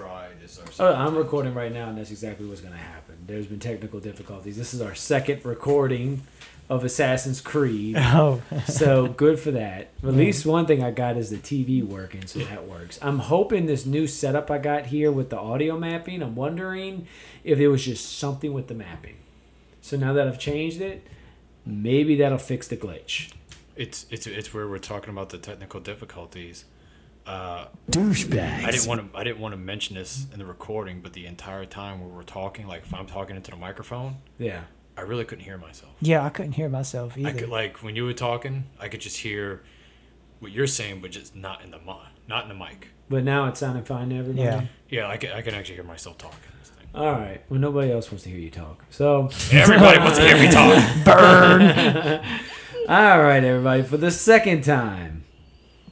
[0.00, 0.42] tried.
[0.44, 1.16] Is our Oh, I'm time.
[1.16, 3.16] recording right now, and that's exactly what's going to happen.
[3.26, 4.56] There's been technical difficulties.
[4.56, 6.22] This is our second recording
[6.68, 7.96] of Assassin's Creed.
[7.98, 9.90] Oh, so good for that.
[10.02, 12.98] At least one thing I got is the TV working, so that works.
[13.02, 16.22] I'm hoping this new setup I got here with the audio mapping.
[16.22, 17.06] I'm wondering
[17.44, 19.16] if it was just something with the mapping.
[19.82, 21.06] So now that I've changed it,
[21.66, 23.32] maybe that'll fix the glitch.
[23.76, 26.64] It's it's it's where we're talking about the technical difficulties.
[27.30, 28.64] Uh, Douchebags.
[28.64, 31.26] I didn't want to I didn't want to mention this in the recording, but the
[31.26, 34.62] entire time we were talking, like if I'm talking into the microphone, Yeah.
[34.96, 35.92] I really couldn't hear myself.
[36.00, 37.40] yeah, I couldn't hear myself I either.
[37.40, 39.62] could like when you were talking, I could just hear
[40.40, 42.88] what you're saying, but just not in the mi- not in the mic.
[43.08, 44.42] But now it's sounding fine to everybody.
[44.44, 44.66] Yeah.
[44.88, 46.38] Yeah, I can I can actually hear myself talking.
[46.92, 47.40] All right.
[47.48, 48.84] Well, nobody else wants to hear you talk.
[48.90, 49.30] So.
[49.52, 50.74] Everybody wants to hear me talk.
[51.04, 51.62] Burn.
[52.88, 55.19] All right, everybody, for the second time.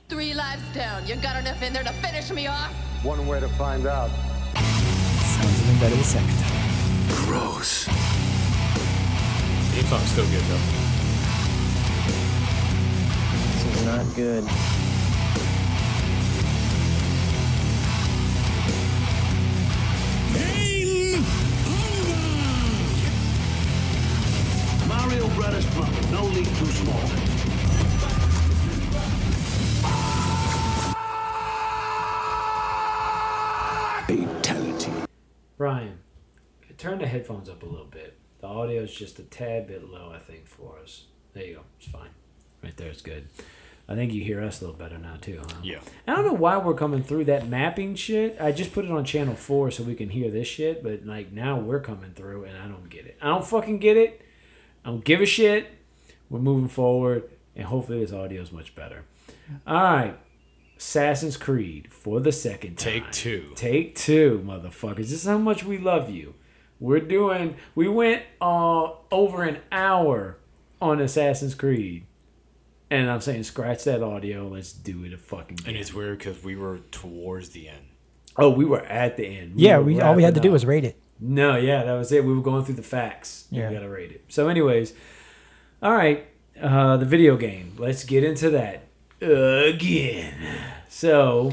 [0.09, 1.07] Three lives down.
[1.07, 2.73] You got enough in there to finish me off?
[3.03, 4.09] One way to find out.
[4.55, 7.27] Sounds even better the second time.
[7.27, 7.85] Gross.
[9.75, 10.57] Theme song's still good though.
[13.53, 14.45] This is not good.
[20.33, 21.21] Hey!
[24.89, 27.38] Mario Brothers Plumbing, no leak too small.
[35.59, 35.99] Ryan,
[36.77, 38.17] turn the headphones up a little bit.
[38.41, 41.07] The audio is just a tad bit low, I think, for us.
[41.33, 41.63] There you go.
[41.81, 42.11] It's fine.
[42.63, 43.27] Right there, it's good.
[43.89, 45.57] I think you hear us a little better now, too, huh?
[45.65, 45.81] Yeah.
[46.07, 48.37] I don't know why we're coming through that mapping shit.
[48.41, 51.33] I just put it on channel 4 so we can hear this shit, but, like,
[51.33, 53.19] now we're coming through and I don't get it.
[53.21, 54.23] I don't fucking get it.
[54.85, 55.73] I don't give a shit.
[56.31, 59.05] We're moving forward, and hopefully this audio is much better.
[59.67, 60.17] All right.
[60.79, 62.93] Assassin's Creed for the second time.
[63.03, 63.53] Take two.
[63.57, 64.97] Take two, motherfuckers.
[64.97, 66.35] This is how much we love you.
[66.79, 67.57] We're doing.
[67.75, 70.39] We went uh, over an hour
[70.81, 72.07] on Assassin's Creed,
[72.91, 74.47] and I'm saying scratch that audio.
[74.47, 75.59] Let's do it a fucking.
[75.61, 75.81] And Again.
[75.81, 77.87] it's weird because we were towards the end.
[78.37, 79.59] Oh, we were at the end.
[79.59, 80.97] Yeah, we all we had to wrapping do was rate it.
[81.19, 82.25] No, yeah, that was it.
[82.25, 83.49] We were going through the facts.
[83.51, 83.63] Yeah.
[83.63, 83.69] Yeah.
[83.71, 84.25] We got to rate it.
[84.29, 84.95] So, anyways,
[85.83, 86.25] all right,
[86.63, 87.75] uh, the video game.
[87.77, 88.85] Let's get into that
[89.21, 90.35] again.
[90.89, 91.53] So,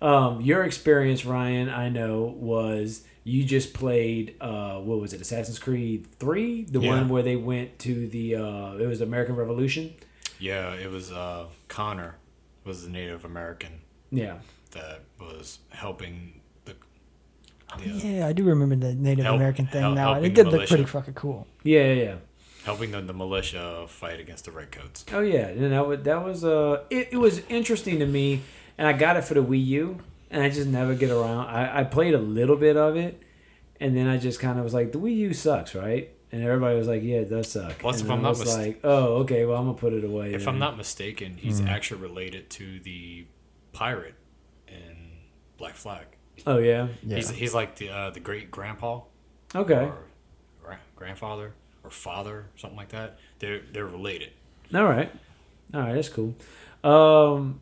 [0.00, 5.58] um, your experience, Ryan, I know, was you just played, uh, what was it, Assassin's
[5.58, 6.64] Creed 3?
[6.64, 6.88] The Yeah.
[6.90, 9.94] one where they went to the, uh, it was American Revolution?
[10.40, 12.16] Yeah, it was uh, Connor
[12.64, 13.80] was the Native American
[14.10, 14.38] Yeah.
[14.72, 16.74] that was helping the.
[17.84, 20.14] Yeah, I do remember the Native Help- American thing help- now.
[20.14, 21.46] It did the look pretty fucking cool.
[21.62, 22.14] Yeah, yeah, yeah.
[22.64, 25.04] Helping the, the militia fight against the redcoats.
[25.12, 28.42] Oh yeah, and that was that was uh it, it was interesting to me,
[28.78, 29.98] and I got it for the Wii U,
[30.30, 31.46] and I just never get around.
[31.48, 33.22] I, I played a little bit of it,
[33.80, 36.10] and then I just kind of was like, the Wii U sucks, right?
[36.30, 37.78] And everybody was like, yeah, it does suck.
[37.78, 39.92] Plus, and if I'm I not was mis- like, oh, okay, well, I'm gonna put
[39.92, 40.32] it away.
[40.32, 40.54] If then.
[40.54, 43.26] I'm not mistaken, he's actually related to the
[43.72, 44.14] pirate
[44.66, 45.10] in
[45.58, 46.06] Black Flag.
[46.46, 49.00] oh yeah, He's, he's like the uh, the great grandpa
[49.54, 49.90] okay,
[50.64, 51.52] or grandfather
[51.84, 53.18] or father, something like that.
[53.38, 54.30] They're they're related.
[54.74, 55.10] all right,
[55.74, 56.34] all right, that's cool.
[56.84, 57.60] Um,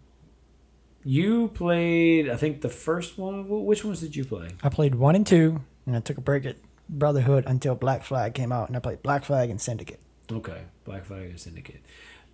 [1.05, 3.49] you played, I think the first one.
[3.49, 4.51] Which ones did you play?
[4.63, 6.57] I played one and two, and I took a break at
[6.89, 10.01] Brotherhood until Black Flag came out, and I played Black Flag and Syndicate.
[10.31, 11.81] Okay, Black Flag and Syndicate.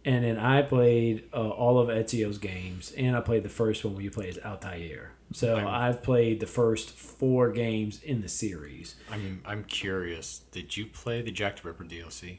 [0.06, 3.92] And then I played uh, all of Ezio's games, and I played the first one
[3.94, 5.12] where you play as Altair.
[5.32, 8.94] So I'm- I've played the first four games in the series.
[9.10, 10.42] I'm I'm curious.
[10.52, 12.38] Did you play the Jack the Ripper DLC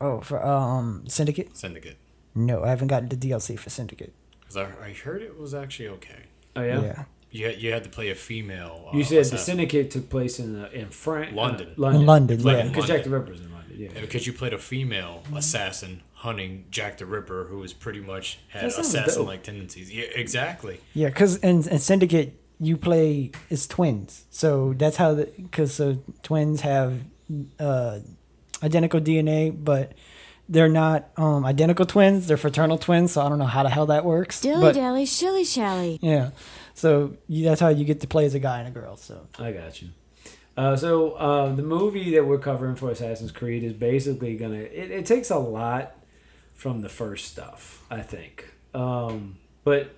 [0.00, 1.56] Oh, for um Syndicate?
[1.56, 1.96] Syndicate?
[2.34, 4.12] No, I haven't gotten the DLC for Syndicate.
[4.40, 6.24] Because I, I heard it was actually okay.
[6.56, 6.80] Oh yeah.
[6.82, 7.04] Yeah.
[7.30, 8.90] You had, you had to play a female.
[8.92, 9.38] Uh, You said the.
[9.38, 11.72] Syndicate took place in uh, in France, London.
[11.78, 12.68] London, London, Played yeah.
[12.68, 13.10] Because Jack London.
[13.10, 13.58] the Ripper's in London.
[13.74, 14.00] Yeah.
[14.02, 18.66] because you played a female assassin hunting Jack the Ripper, who was pretty much had
[18.66, 19.92] assassin-like tendencies.
[19.92, 20.80] Yeah, exactly.
[20.94, 25.98] Yeah, because in, in Syndicate you play as twins, so that's how the because so
[26.22, 27.00] twins have
[27.58, 27.98] uh,
[28.62, 29.94] identical DNA, but
[30.48, 32.28] they're not um, identical twins.
[32.28, 34.40] They're fraternal twins, so I don't know how the hell that works.
[34.40, 35.98] Dilly but dally, shilly shally.
[36.02, 36.30] yeah,
[36.74, 38.96] so you, that's how you get to play as a guy and a girl.
[38.96, 39.88] So I got you.
[40.56, 44.54] Uh, so uh, the movie that we're covering for Assassin's Creed is basically gonna.
[44.54, 45.96] It, it takes a lot
[46.62, 49.96] from the first stuff, I think, um, but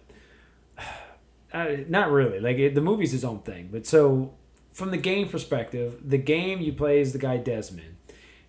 [1.52, 2.40] uh, not really.
[2.40, 3.68] Like it, the movie's his own thing.
[3.70, 4.32] But so
[4.72, 7.96] from the game perspective, the game you play is the guy Desmond.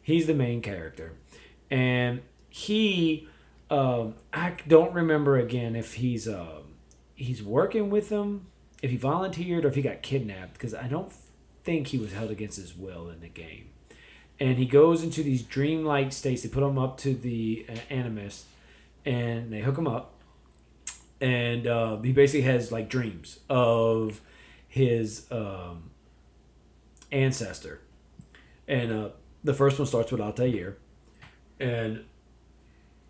[0.01, 1.12] He's the main character,
[1.69, 3.27] and he.
[3.69, 6.75] Um, I don't remember again if he's um,
[7.15, 8.45] he's working with them
[8.81, 11.11] if he volunteered or if he got kidnapped because I don't
[11.65, 13.71] think he was held against his will in the game.
[14.39, 16.43] And he goes into these dreamlike states.
[16.43, 18.45] They put him up to the uh, Animus,
[19.05, 20.13] and they hook him up.
[21.21, 24.21] And uh, he basically has like dreams of
[24.67, 25.91] his um,
[27.11, 27.79] ancestor.
[28.67, 29.09] And uh,
[29.43, 30.77] the first one starts with Altair.
[31.59, 32.03] And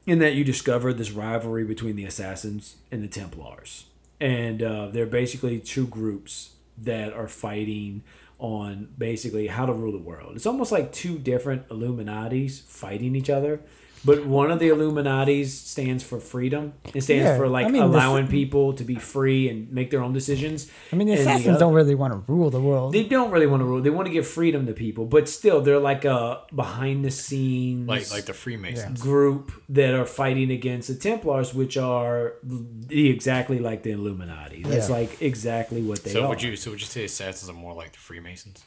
[0.06, 3.86] in that you discover this rivalry between the assassins and the templars
[4.20, 8.04] and uh, they're basically two groups that are fighting
[8.38, 10.36] on basically how to rule the world.
[10.36, 13.62] It's almost like two different illuminatis fighting each other
[14.06, 17.82] but one of the illuminatis stands for freedom it stands Yeah, for like I mean,
[17.82, 21.22] this- allowing people to be free and make their own decisions I mean, the And
[21.22, 22.94] assassins other- don't really want to rule the world.
[22.94, 25.62] they don't really want to rule they want to give freedom to people but still
[25.62, 29.02] they're like a behind the scenes Like like the Freemasons.
[29.02, 34.62] group that are fighting against the Templars, which are the, exactly like the Illuminati.
[34.64, 34.96] That's Yeah.
[34.96, 36.30] like exactly what they So are.
[36.30, 38.64] would you so would you say assassins are more like the Freemasons?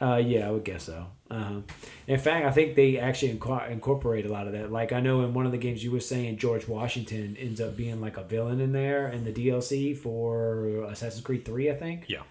[0.00, 1.06] Uh, yeah, I would guess so.
[1.30, 1.60] Uh-huh.
[2.06, 4.70] In fact, I think they actually inco- incorporate a lot of that.
[4.70, 7.76] Like I know in one of the games you were saying, George Washington ends up
[7.76, 12.04] being like a villain in there in the DLC for Assassin's Creed Three, I think.
[12.08, 12.22] Yeah.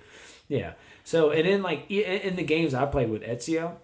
[0.48, 0.74] Yeah.
[1.04, 3.78] So and then like in the games I played with Ezio,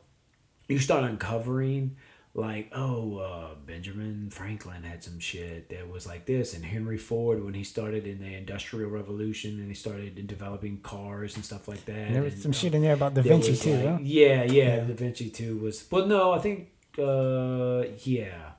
[0.68, 1.96] you start uncovering
[2.40, 7.44] like oh uh, Benjamin Franklin had some shit that was like this, and Henry Ford
[7.44, 11.68] when he started in the Industrial Revolution and he started in developing cars and stuff
[11.68, 12.12] like that.
[12.12, 13.74] There was and, some uh, shit in there about Da Vinci too.
[13.76, 13.98] like- huh?
[14.02, 15.86] Yeah, yeah, Da Vinci too was.
[15.92, 18.52] Well, no, I think uh, yeah.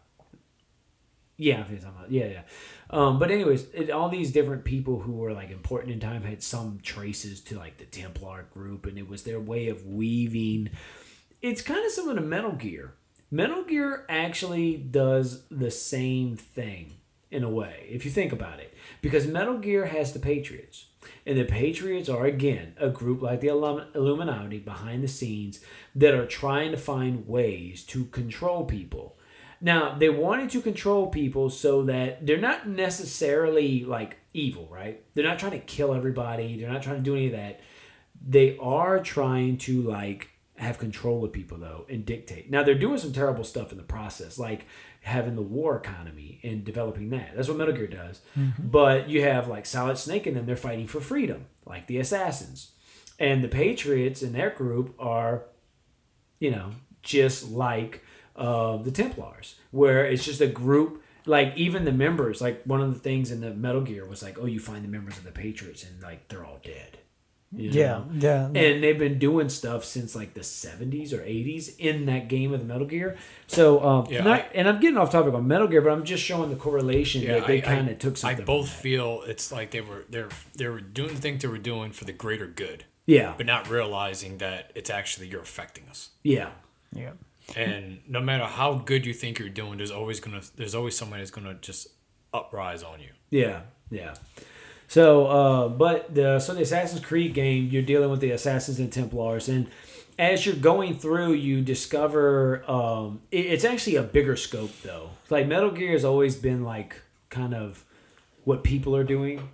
[1.37, 2.43] Yeah, I think something about, yeah, yeah.
[2.91, 6.43] Um, but anyways, it, all these different people who were like important in time had
[6.43, 10.69] some traces to like the Templar group, and it was their way of weaving.
[11.41, 12.93] It's kind of similar to Metal Gear.
[13.31, 16.95] Metal Gear actually does the same thing
[17.31, 20.87] in a way, if you think about it, because Metal Gear has the Patriots,
[21.25, 25.61] and the Patriots are again a group like the Illuminati behind the scenes
[25.95, 29.17] that are trying to find ways to control people.
[29.61, 35.05] Now, they wanted to control people so that they're not necessarily like evil, right?
[35.15, 36.59] They're not trying to kill everybody.
[36.59, 37.61] They're not trying to do any of that.
[38.27, 40.31] They are trying to like
[40.61, 42.51] have control of people though and dictate.
[42.51, 44.67] Now, they're doing some terrible stuff in the process, like
[45.03, 47.35] having the war economy and developing that.
[47.35, 48.21] That's what Metal Gear does.
[48.59, 52.73] But you have like Solid Snake and them, they're fighting for freedom, like the assassins.
[53.19, 55.45] And the Patriots in their group are
[56.41, 56.73] you know,
[57.03, 58.03] just like
[58.35, 61.03] uh, the Templars, where it's just a group.
[61.27, 64.39] Like even the members, like one of the things in the Metal Gear was like,
[64.39, 66.99] oh, you find the members of the Patriots, and like they're all dead.
[67.53, 68.07] You Yeah, know?
[68.15, 68.45] yeah.
[68.47, 72.61] And they've been doing stuff since like the seventies or eighties in that game of
[72.61, 73.17] the Metal Gear.
[73.49, 76.05] So, um, Yeah, not, I- and I'm getting off topic on Metal Gear, but I'm
[76.05, 78.43] just showing the correlation that they kind of took something.
[78.43, 81.59] I both feel it's like they were they're they were doing the things they were
[81.59, 86.11] doing for the greater good, yeah, but not realizing that it's actually you're affecting us.
[86.23, 86.51] yeah,
[86.95, 87.13] yeah.
[87.57, 91.23] And no matter how good you think you're doing, there's always gonna there's always somebody
[91.23, 91.89] that's gonna just
[92.33, 93.09] uprise on you.
[93.31, 94.15] Yeah, yeah.
[94.91, 98.93] So, uh, but the so the Assassin's Creed game, you're dealing with the Assassins and
[98.93, 99.69] Templars, and
[100.19, 105.11] as you're going through, you discover um, it, it's actually a bigger scope though.
[105.31, 107.85] Like Metal Gear has always been like kind of
[108.43, 109.51] what people are doing,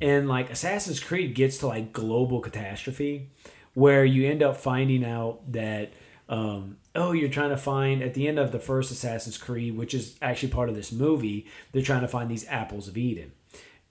[0.00, 3.30] and like Assassin's Creed gets to like global catastrophe,
[3.74, 5.92] where you end up finding out that
[6.28, 9.94] um, oh, you're trying to find at the end of the first Assassin's Creed, which
[9.94, 13.30] is actually part of this movie, they're trying to find these apples of Eden.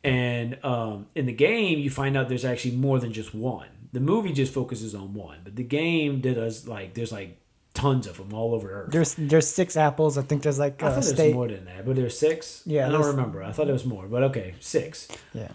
[0.03, 3.67] And um, in the game, you find out there's actually more than just one.
[3.93, 7.38] The movie just focuses on one, but the game does like there's like
[7.74, 8.91] tons of them all over Earth.
[8.91, 10.17] There's there's six apples.
[10.17, 11.34] I think there's like I a thought there's state.
[11.36, 12.63] more than that, but there's six.
[12.65, 13.43] Yeah, I don't remember.
[13.43, 15.08] I thought it was more, but okay, six.
[15.34, 15.50] Yeah.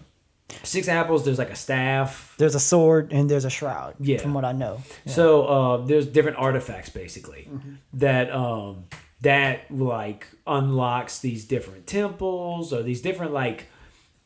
[0.63, 1.25] Six apples.
[1.25, 2.33] There's like a staff.
[2.37, 3.95] There's a sword and there's a shroud.
[3.99, 4.19] Yeah.
[4.19, 4.81] From what I know.
[5.05, 5.11] Yeah.
[5.13, 7.73] So uh, there's different artifacts basically Mm-hmm.
[7.95, 8.85] that um,
[9.21, 13.67] that like unlocks these different temples or these different like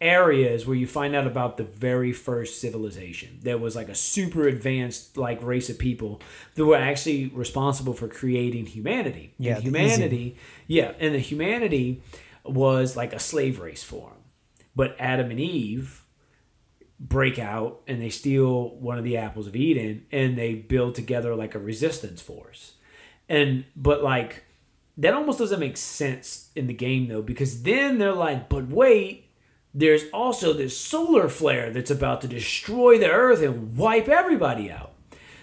[0.01, 4.48] areas where you find out about the very first civilization that was like a super
[4.48, 6.20] advanced like race of people
[6.55, 9.34] that were actually responsible for creating humanity.
[9.38, 10.36] Yeah, and humanity,
[10.67, 12.01] yeah, and the humanity
[12.43, 14.17] was like a slave race form.
[14.75, 16.03] But Adam and Eve
[17.00, 21.36] break out and they steal one of the apples of Eden and they build together
[21.36, 22.74] like a resistance force.
[23.27, 24.43] And but like
[24.98, 29.31] that almost doesn't make sense in the game though because then they're like, but wait,
[29.74, 34.94] there's also this solar flare that's about to destroy the earth and wipe everybody out.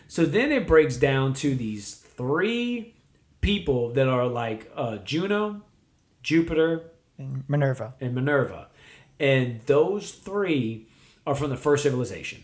[0.06, 2.94] So then it breaks down to these three
[3.40, 5.62] people that are like uh, Juno,
[6.23, 7.94] Jupiter, And Minerva.
[8.00, 8.68] and Minerva.
[9.20, 10.88] And those three
[11.26, 12.42] are from the first civilization.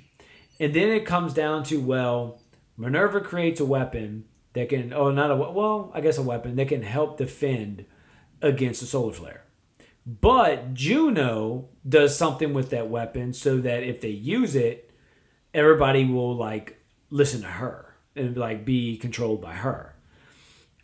[0.60, 2.40] and then it comes down to well,
[2.76, 4.24] Minerva creates a weapon
[4.54, 7.84] that can oh not a well I guess a weapon that can help defend
[8.42, 9.43] against the solar flare.
[10.06, 14.90] But Juno does something with that weapon so that if they use it,
[15.54, 16.80] everybody will like
[17.10, 19.94] listen to her and like be controlled by her.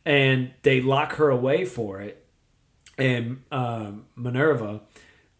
[0.07, 2.25] And they lock her away for it.
[2.97, 4.81] And um, Minerva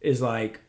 [0.01, 0.61] is like,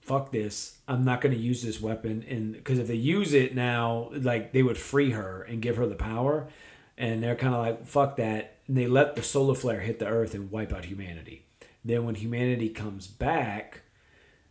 [0.00, 0.78] fuck this.
[0.86, 2.24] I'm not going to use this weapon.
[2.28, 5.86] And because if they use it now, like they would free her and give her
[5.86, 6.48] the power.
[6.96, 8.58] And they're kind of like, fuck that.
[8.68, 11.46] And they let the solar flare hit the earth and wipe out humanity.
[11.84, 13.82] Then when humanity comes back,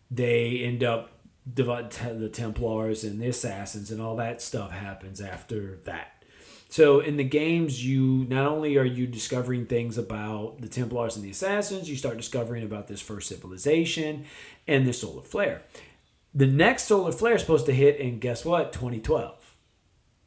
[0.10, 6.24] they end up the Templars and the Assassins and all that stuff happens after that.
[6.70, 11.26] So in the games, you not only are you discovering things about the Templars and
[11.26, 14.26] the Assassins, you start discovering about this first civilization
[14.68, 15.64] and the solar flare.
[16.34, 18.72] The next solar flare is supposed to hit in guess what?
[18.72, 19.41] 2012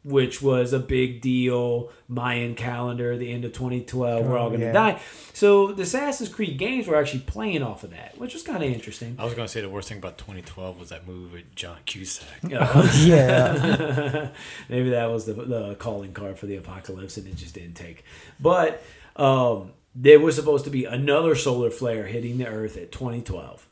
[0.04, 1.90] which was a big deal.
[2.08, 4.72] Mayan calendar, the end of 2012, we're all going to yeah.
[4.72, 5.00] die.
[5.32, 8.70] So the Assassin's Creed games were actually playing off of that, which was kind of
[8.70, 9.16] interesting.
[9.18, 12.28] I was gonna say the worst thing about 2012 was that movie with John Cusack.
[12.94, 14.30] Yeah.
[14.68, 18.04] Maybe that was the, the calling card for the apocalypse and it just didn't take.
[18.38, 18.82] But
[19.16, 23.68] um, there was supposed to be another solar flare hitting the Earth at 2012.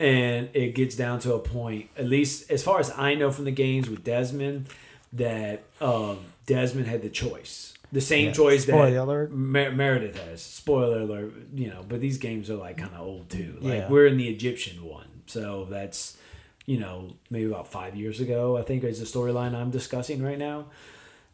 [0.00, 3.46] And it gets down to a point, at least as far as I know from
[3.46, 4.66] the games with Desmond,
[5.14, 7.74] that um, Desmond had the choice.
[7.90, 8.32] The same Yeah.
[8.32, 9.32] choice that Spoiler alert.
[9.32, 10.42] Mer- Meredith has.
[10.42, 13.56] Spoiler alert, you know, but these games are like kind of old too.
[13.60, 13.88] Like Yeah.
[13.88, 15.22] we're in the Egyptian one.
[15.26, 16.18] So that's,
[16.66, 20.38] you know, maybe about five years ago, I think is the storyline I'm discussing right
[20.38, 20.66] now.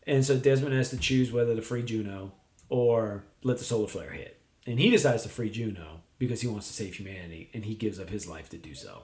[0.06, 2.32] And so Desmond has to choose whether to free Juno
[2.68, 4.38] or let the solar flare hit.
[4.66, 7.98] And he decides to free Juno because he wants to save humanity and he gives
[7.98, 9.02] up his life to do so.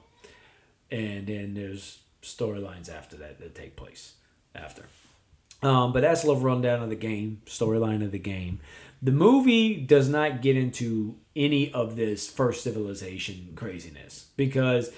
[0.91, 4.13] And then there's storylines after that that take place
[4.55, 4.85] after.
[5.63, 8.61] Um, but that's a little rundown of the game, storyline of the game.
[9.03, 14.91] The movie does not get into any of this first civilization craziness because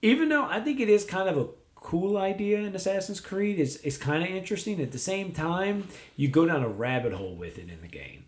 [0.00, 3.76] even though I think it is kind of a cool idea in Assassin's Creed, it's,
[3.76, 4.80] it's kind of interesting.
[4.80, 8.26] At the same time, you go down a rabbit hole with it in the game.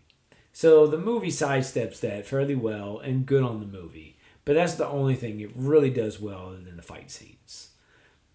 [0.51, 4.17] So the movie sidesteps that fairly well and good on the movie.
[4.45, 7.69] But that's the only thing it really does well than the fight scenes.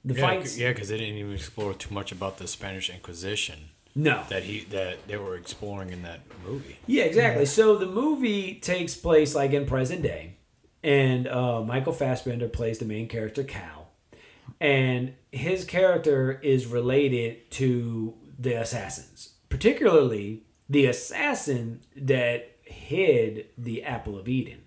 [0.04, 3.70] The Yeah, fights, yeah, because they didn't even explore too much about the Spanish Inquisition
[3.94, 4.22] no.
[4.28, 6.78] that he that they were exploring in that movie.
[6.86, 7.44] Yeah, exactly.
[7.46, 10.36] So the movie takes place like in present day,
[10.82, 13.88] and uh, Michael Fassbender plays the main character Cal,
[14.60, 24.18] and his character is related to the assassins, particularly the assassin that hid the Apple
[24.18, 24.62] of Eden.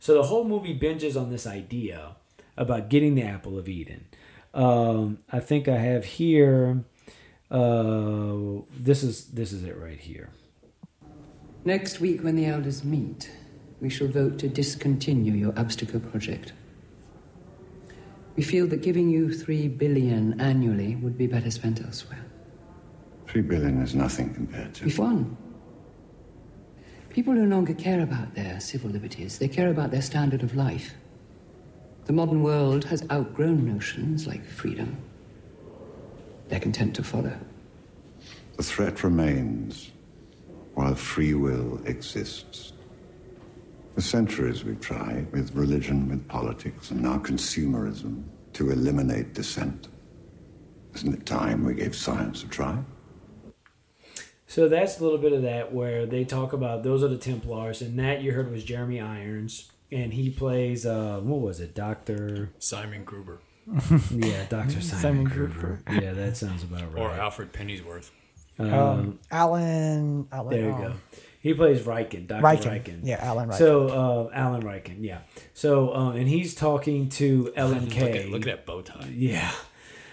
[0.00, 2.16] So the whole movie binges on this idea
[2.56, 4.06] about getting the Apple of Eden.
[4.54, 6.84] Um, I think I have here.
[7.50, 10.30] Uh, this is this is it right here.
[11.64, 13.30] Next week, when the elders meet,
[13.80, 16.52] we shall vote to discontinue your obstacle project.
[18.36, 22.24] We feel that giving you three billion annually would be better spent elsewhere.
[23.26, 24.84] Three billion is nothing compared to.
[24.84, 25.36] We've won.
[27.10, 30.94] People no longer care about their civil liberties, they care about their standard of life.
[32.04, 34.96] The modern world has outgrown notions like freedom.
[36.48, 37.38] They're content to follow.
[38.56, 39.92] The threat remains
[40.74, 42.72] while free will exists.
[43.94, 49.88] For centuries we've tried, with religion, with politics, and now consumerism, to eliminate dissent.
[50.94, 52.78] Isn't it time we gave science a try?
[54.46, 57.80] So that's a little bit of that where they talk about those are the Templars,
[57.80, 62.50] and that you heard was Jeremy Irons, and he plays uh, what was it, Doctor?
[62.58, 63.40] Simon Gruber
[64.10, 65.80] Yeah, Doctor Simon, Simon Gruber.
[65.90, 67.02] Yeah, that sounds about right.
[67.02, 68.10] or Alfred Pennyworth.
[68.58, 70.28] Um, Alan.
[70.32, 70.94] Alan there you um, go.
[71.40, 72.84] He plays Rikkin, Doctor Rikkin.
[72.84, 73.00] Rikkin.
[73.02, 73.58] Yeah, Alan Rikkin.
[73.58, 75.18] So uh, Alan Rikkin, yeah.
[75.54, 79.10] So um, and he's talking to Ellen Look at, look at that bow tie.
[79.12, 79.50] Yeah,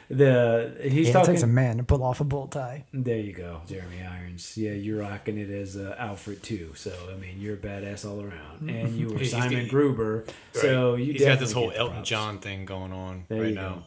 [0.10, 2.86] the he's Yeah, it takes a man to pull off a bow tie.
[2.94, 4.58] There you go, Jeremy Irons.
[4.58, 6.72] Yeah, you're rocking it as uh, Alfred too.
[6.76, 9.70] So I mean, you're a badass all around, and you were He's- he's Simon got-
[9.70, 10.26] Gruber.
[10.54, 12.10] So you He's got this whole Elton props.
[12.10, 13.70] John thing going on There right now.
[13.70, 13.84] go.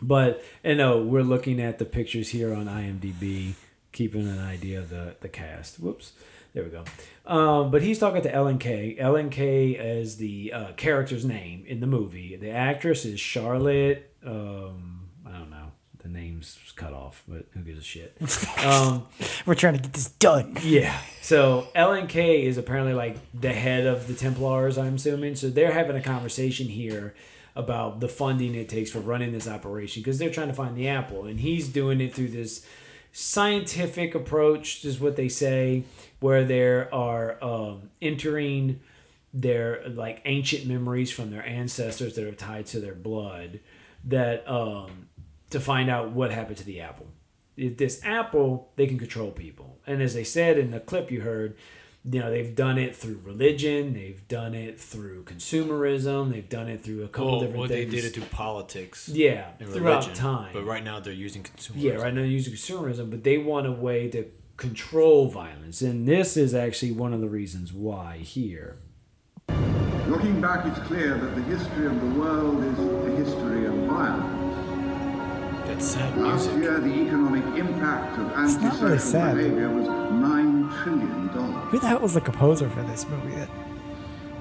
[0.00, 3.52] But and no, we're looking at the pictures here on IMDb,
[3.92, 5.78] keeping an idea of the the cast.
[5.78, 6.12] Whoops,
[6.54, 6.84] there we go.
[7.24, 8.96] Um, but he's talking to Ellen Kay.
[8.98, 12.34] Ellen Kay is the uh, character's name in the movie.
[12.36, 14.10] The actress is Charlotte.
[14.26, 14.91] Um, I don't know.
[16.02, 18.16] The name's cut off, but who gives a shit?
[18.64, 19.06] Um,
[19.46, 20.56] We're trying to get this done.
[20.62, 20.98] yeah.
[21.20, 21.68] So
[22.08, 25.36] Kay is apparently like the head of the Templars, I'm assuming.
[25.36, 27.14] So they're having a conversation here
[27.54, 30.88] about the funding it takes for running this operation because they're trying to find the
[30.88, 32.66] apple, and he's doing it through this
[33.12, 35.84] scientific approach, is what they say,
[36.20, 38.80] where they are um, entering
[39.34, 43.60] their like ancient memories from their ancestors that are tied to their blood
[44.04, 45.08] that um,
[45.52, 47.06] to find out what happened to the apple.
[47.56, 51.56] This apple, they can control people, and as they said in the clip you heard,
[52.04, 56.82] you know they've done it through religion, they've done it through consumerism, they've done it
[56.82, 59.08] through a couple Well, different well, they did it through politics.
[59.08, 60.50] Yeah, and throughout religion, time.
[60.52, 61.72] But right now they're using consumerism.
[61.76, 64.24] Yeah, right now they're using consumerism, but they want a way to
[64.56, 68.78] control violence, and this is actually one of the reasons why here.
[70.08, 74.31] Looking back, it's clear that the history of the world is a history of violence.
[75.82, 79.36] That's sad Last year, the economic impact of It's not really sad.
[79.36, 81.28] behavior was $9 trillion.
[81.28, 83.34] Who the hell was the composer for this movie?
[83.34, 83.48] That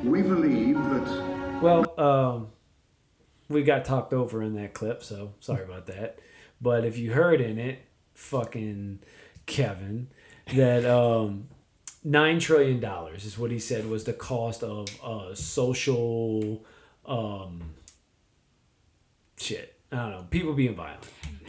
[0.04, 2.50] We believe that Well, um,
[3.50, 6.20] we got talked over in that clip, so sorry about that.
[6.62, 9.00] But if you heard in it, fucking
[9.48, 10.10] Kevin,
[10.54, 11.48] that um,
[12.04, 16.64] nine trillion dollars is what he said was the cost of uh, social
[17.08, 17.74] um,
[19.40, 19.81] shit.
[19.92, 21.04] I don't know, people being violent,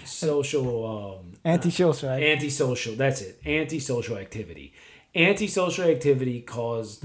[0.05, 2.23] social um, anti-social, right?
[2.23, 2.95] Antisocial.
[2.97, 3.41] That's it.
[3.47, 4.73] Antisocial activity.
[5.15, 7.05] Antisocial activity caused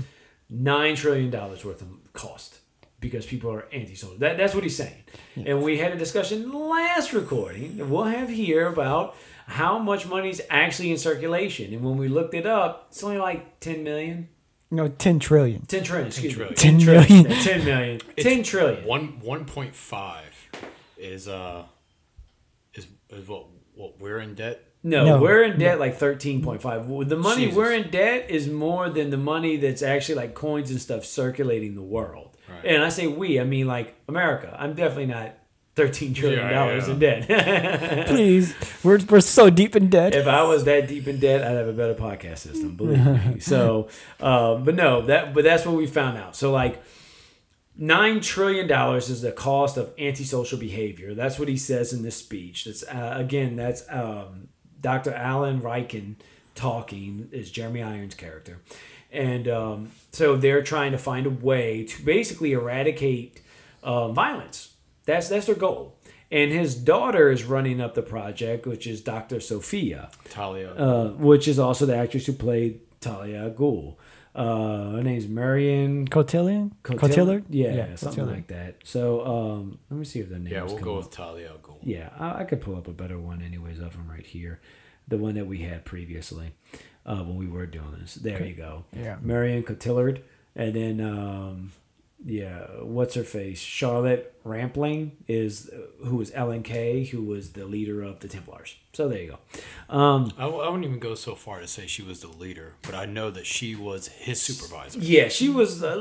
[0.49, 2.59] nine trillion dollars worth of cost
[2.99, 4.17] because people are antisocial.
[4.17, 5.03] That, that's what he's saying.
[5.45, 9.15] And we had a discussion last recording that we'll have here about
[9.45, 11.73] how much money is actually in circulation.
[11.73, 14.29] And when we looked it up, it's only like ten million.
[14.71, 15.65] no, ten trillion.
[15.67, 16.53] 10 trillion, excuse trillion.
[16.53, 16.55] me.
[16.57, 17.23] 10 trillion.
[17.23, 17.31] million.
[17.31, 18.01] Yeah, 10 million.
[18.17, 18.85] It's 10 trillion.
[18.85, 20.26] One one point five
[20.97, 21.63] is uh
[22.73, 24.63] is is what what we're in debt.
[24.83, 25.21] No, No.
[25.21, 26.87] we're in debt like thirteen point five.
[26.87, 27.55] The money Jesus.
[27.57, 31.75] we're in debt is more than the money that's actually like coins and stuff circulating
[31.75, 32.37] the world.
[32.49, 32.65] Right.
[32.65, 34.55] And I say we, I mean like America.
[34.57, 35.33] I'm definitely not
[35.75, 36.93] thirteen trillion dollars yeah.
[36.93, 38.07] in debt.
[38.07, 40.15] Please, we're we're so deep in debt.
[40.15, 42.75] if I was that deep in debt, I'd have a better podcast system.
[42.75, 43.39] Believe me.
[43.39, 46.35] So, um, but no, that but that's what we found out.
[46.35, 46.81] So like.
[47.77, 51.13] Nine trillion dollars is the cost of antisocial behavior.
[51.13, 52.65] That's what he says in this speech.
[52.65, 54.47] That's uh, again, that's um,
[54.81, 55.13] Dr.
[55.13, 56.15] Alan Rikkin
[56.55, 58.61] talking is Jeremy Irons' character,
[59.11, 63.41] and um, so they're trying to find a way to basically eradicate
[63.83, 64.73] uh, violence.
[65.05, 65.93] That's that's their goal.
[66.29, 69.39] And his daughter is running up the project, which is Dr.
[69.39, 70.73] Sophia Talia.
[70.73, 73.95] uh, which is also the actress who played Talia Ghul.
[74.37, 76.99] Uh, her name's Marion Cotillion, Cotillard?
[77.11, 78.31] Cotillard, Yeah, something Cotillard.
[78.35, 78.75] like that.
[78.83, 81.05] So um, let me see if the names yeah, we'll go up.
[81.05, 81.77] with Talia al Ghul.
[81.81, 84.59] Yeah, I, I could pull up a better one, anyways, of them right here.
[85.07, 86.51] The one that we had previously
[87.05, 88.13] uh, when we were doing this.
[88.15, 88.83] There you go.
[88.95, 89.17] Yeah.
[89.21, 90.21] Marion Cotillard.
[90.55, 91.71] And then, um,
[92.25, 93.59] yeah, what's her face?
[93.59, 95.69] Charlotte Rampling is
[96.03, 98.75] who was Ellen Kay, who was the leader of the Templars.
[98.93, 99.35] So there you
[99.89, 99.95] go.
[99.95, 102.73] Um, I, w- I wouldn't even go so far to say she was the leader,
[102.81, 104.99] but I know that she was his supervisor.
[104.99, 105.83] Yeah, she was.
[105.83, 105.95] Uh,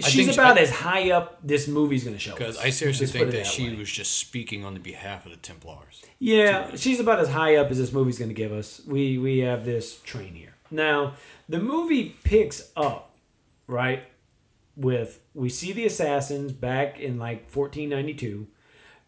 [0.00, 2.34] she's think she- about I- as high up this movie's gonna show.
[2.34, 2.58] Because.
[2.58, 6.02] I seriously think it that, she was just speaking on the behalf of the Templars.
[6.18, 8.82] Yeah, she's about as high up as this movie's gonna give us.
[8.86, 11.14] We we have this train here now.
[11.48, 13.12] The movie picks up
[13.66, 14.02] right
[14.76, 18.46] with we see the assassins back in like 1492,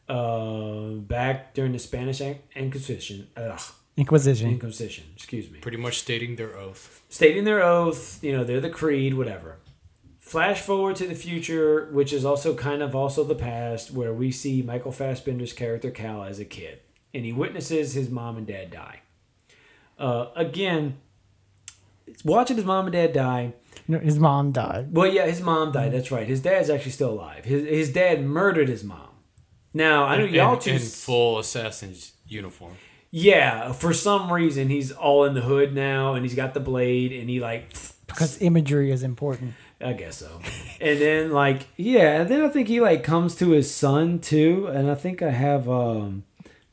[0.08, 3.28] uh, back during the Spanish Inc- Inquisition.
[3.36, 3.60] Ugh,
[3.96, 4.50] Inquisition.
[4.50, 5.04] Inquisition.
[5.14, 5.58] Excuse me.
[5.58, 7.02] Pretty much stating their oath.
[7.08, 9.58] stating their oath, you know, they're the creed, whatever.
[10.18, 14.30] Flash forward to the future, which is also kind of also the past, where we
[14.30, 16.80] see Michael Fassbender's character Cal as a kid,
[17.14, 19.00] and he witnesses his mom and dad die.
[19.98, 20.98] Uh, again,
[22.24, 23.54] watching his mom and dad die.
[23.86, 24.88] No, his mom died.
[24.92, 25.92] Well, yeah, his mom died.
[25.92, 26.26] That's right.
[26.26, 27.44] His dad's actually still alive.
[27.44, 29.08] His his dad murdered his mom.
[29.74, 30.70] Now I know In- y'all in, two.
[30.72, 32.74] in full assassin's uniform.
[33.10, 37.12] yeah, for some reason he's all in the hood now, and he's got the blade,
[37.12, 37.70] and he like
[38.06, 39.54] Because imagery is important.
[39.80, 40.40] I guess so.
[40.80, 44.66] and then like yeah, and then I think he like comes to his son too,
[44.66, 46.24] and I think I have um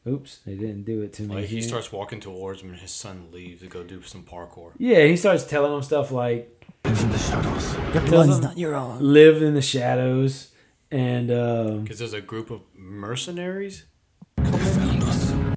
[0.08, 1.36] oops, they didn't do it to me.
[1.36, 1.68] Like he here.
[1.68, 4.72] starts walking towards him, and his son leaves to go do some parkour.
[4.78, 8.58] Yeah, he starts telling him stuff like "Live in the Your Tells blood's him- not
[8.58, 9.00] your own.
[9.02, 10.50] live in the shadows
[10.92, 13.86] and um Because there's a group of mercenaries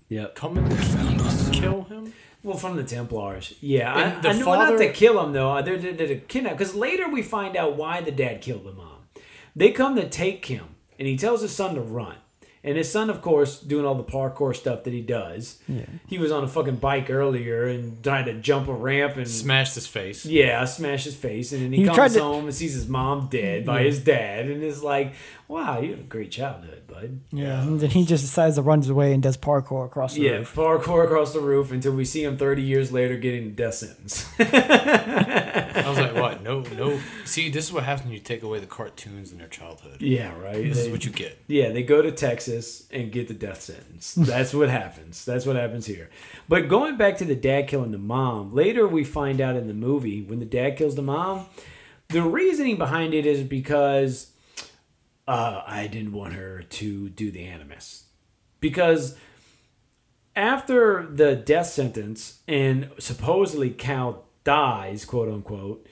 [0.09, 0.35] yep.
[0.35, 2.13] coming to kill him.
[2.43, 3.55] Well, from the Templars.
[3.61, 5.61] Yeah, I, And the I know not to kill him though.
[5.61, 9.09] They're, they're, they're kidnap because later we find out why the dad killed the mom.
[9.57, 12.15] They come to take him, and he tells his son to run.
[12.65, 15.59] And his son, of course, doing all the parkour stuff that he does.
[15.69, 15.85] Yeah.
[16.09, 19.77] He was on a fucking bike earlier and tried to jump a ramp and Smashed
[19.77, 20.27] his face.
[20.27, 22.89] yeah, smashed his face, and then he, He tried comes to- home and sees his
[22.89, 25.13] mom dead by his dad, and is like,
[25.49, 27.63] "Wow, you had a great childhood, bud." Yeah.
[27.63, 30.31] And then he just decides to run away and does parkour across the roof.
[30.31, 30.55] Yeah, roof.
[30.55, 34.29] parkour across the roof until we see him 30 years later getting a death sentence.
[34.39, 36.43] I was like, what?
[36.43, 37.01] No, no.
[37.25, 40.01] See, this is what happens when you take away the cartoons in their childhood.
[40.01, 40.65] yeah, right.
[40.65, 41.39] This is what you get.
[41.47, 44.15] Yeah, they go to Texas and get the death sentence.
[44.19, 45.25] That's what happens.
[45.25, 46.11] That's what happens here.
[46.49, 49.75] But going back to the dad killing the mom, later we find out in the
[49.75, 51.47] movie when the dad kills the mom,
[52.09, 54.31] the reasoning behind it is because
[55.29, 58.05] uh, I didn't want her to do the animus.
[58.61, 59.17] Because
[60.35, 65.87] after the death sentence and supposedly Cal dies, quote unquote,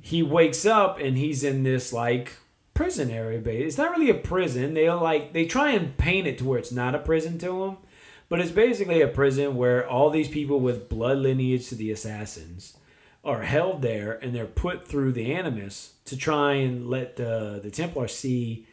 [0.00, 2.34] he wakes up and he's in this like
[2.74, 3.40] prison area.
[3.44, 4.74] It's not really a prison.
[4.74, 7.78] They like they try and paint it to where it's not a prison to him,
[8.28, 12.76] but it's basically a prison where all these people with blood lineage to the assassins
[13.26, 17.70] are held there and they're put through the animus to try and let the the
[17.70, 18.66] Templar see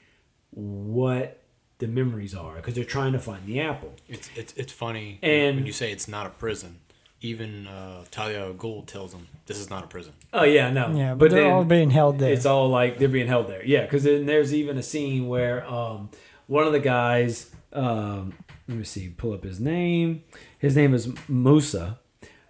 [0.51, 1.41] what
[1.79, 3.93] the memories are because they're trying to find the apple.
[4.07, 6.79] It's it's, it's funny And- when you say it's not a prison.
[7.21, 10.11] Even uh, Talia al Ghul tells him this is not a prison.
[10.33, 10.93] Oh yeah, no.
[10.93, 12.33] Yeah, but, they're all being held there.
[12.33, 13.63] It's all like they're being held there.
[13.65, 16.09] Yeah, because then there's even a scene where um,
[16.47, 18.33] one of the guys, um,
[18.67, 20.25] let me see, pull up his name.
[20.59, 21.97] His name is Musa.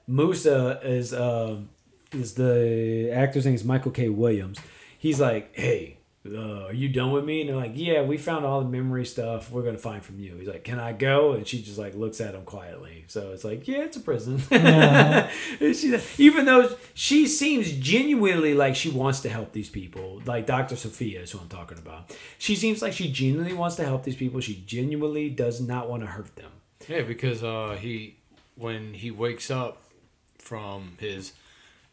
[0.08, 1.70] Musa is um
[2.16, 4.10] is the actor's name is Michael K.
[4.10, 4.60] Williams.
[4.98, 5.98] He's like, hey.
[6.26, 7.42] Uh, are you done with me?
[7.42, 9.52] And they're like, yeah, we found all the memory stuff.
[9.52, 10.38] We're gonna find from you.
[10.38, 11.34] He's like, can I go?
[11.34, 13.04] And she just like looks at him quietly.
[13.10, 14.42] So it's like, yeah, it's a prison.
[14.50, 15.30] And
[15.76, 20.78] she's- even though she seems genuinely like she wants to help these people, like Dr.
[20.78, 22.16] Sophia is who I'm talking about.
[22.38, 24.40] She seems like she genuinely wants to help these people.
[24.40, 26.52] She genuinely does not want to hurt them.
[26.88, 28.16] Yeah, because uh, he
[28.56, 29.82] when he wakes up
[30.38, 31.34] from his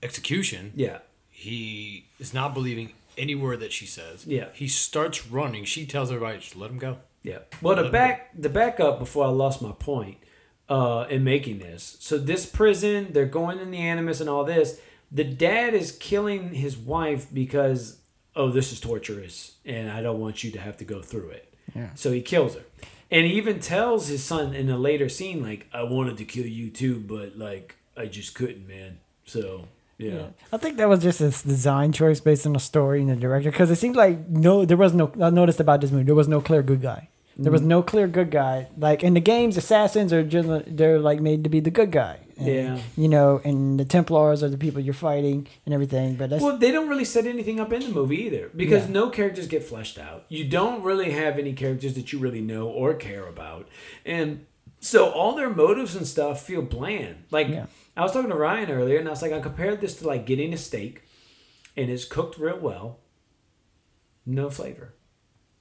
[0.02, 0.98] execution, Yeah.
[1.30, 4.26] he is not believing any word that she says.
[4.26, 4.46] Yeah.
[4.54, 5.64] he starts running.
[5.64, 6.98] She tells everybody, just let him go.
[7.22, 7.40] Yeah.
[7.60, 10.16] Well, the back the back up before I lost my point
[10.70, 11.96] uh, in making this.
[12.00, 14.80] So this prison, they're going in the animus and all this.
[15.12, 17.98] The dad is killing his wife because
[18.36, 21.52] oh, this is torturous, and I don't want you to have to go through it.
[21.76, 21.90] Yeah.
[21.94, 22.62] So he kills her,
[23.10, 26.46] and he even tells his son in a later scene like, "I wanted to kill
[26.46, 29.66] you too, but like I just couldn't, man." So
[30.00, 30.26] yeah.
[30.52, 33.50] I think that was just a design choice based on the story and the director
[33.50, 35.12] because it seemed like no, there was no.
[35.20, 37.08] I noticed about this movie, there was no clear good guy.
[37.36, 37.68] There was mm-hmm.
[37.68, 38.68] no clear good guy.
[38.76, 42.18] Like in the games, assassins are just they're like made to be the good guy.
[42.36, 42.78] And, Yeah.
[42.96, 46.16] You know, and the Templars are the people you're fighting and everything.
[46.16, 48.92] But that's Well, they don't really set anything up in the movie either because Yeah.
[48.92, 50.24] no characters get fleshed out.
[50.28, 53.68] You don't really have any characters that you really know or care about.
[54.04, 54.46] And
[54.80, 57.24] so all their motives and stuff feel bland.
[57.30, 57.66] Like Yeah.
[57.96, 60.26] I was talking to Ryan earlier and I was like, I compared this to like
[60.26, 61.02] getting a steak
[61.76, 62.98] and it's cooked real well,
[64.26, 64.94] no flavor.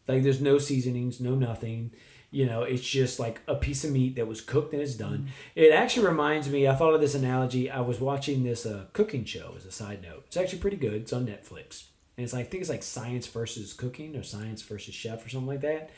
[0.07, 1.91] Like there's no seasonings, no nothing.
[2.31, 5.29] You know, it's just like a piece of meat that was cooked and it's done.
[5.55, 6.67] It actually reminds me.
[6.67, 7.69] I thought of this analogy.
[7.71, 10.25] I was watching this uh, cooking show as a side note.
[10.27, 10.93] It's actually pretty good.
[10.93, 14.61] It's on Netflix, and it's like I think it's like science versus cooking or science
[14.61, 15.89] versus chef or something like that.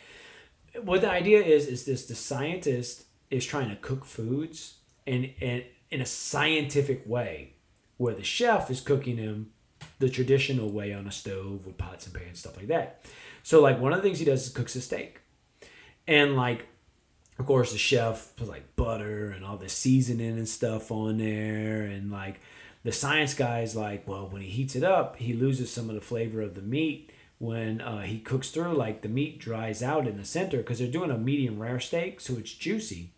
[0.83, 4.75] What the idea is is this: the scientist is trying to cook foods
[5.07, 7.53] and and in a scientific way,
[7.97, 9.51] where the chef is cooking them
[9.99, 13.03] the traditional way on a stove with pots and pans stuff like that.
[13.43, 15.21] So like one of the things he does is cooks a steak,
[16.07, 16.67] and like
[17.39, 21.81] of course the chef puts like butter and all the seasoning and stuff on there,
[21.81, 22.41] and like
[22.83, 26.01] the science guy's like, well, when he heats it up, he loses some of the
[26.01, 27.11] flavor of the meat.
[27.37, 30.87] When uh, he cooks through, like the meat dries out in the center because they're
[30.87, 33.13] doing a medium rare steak, so it's juicy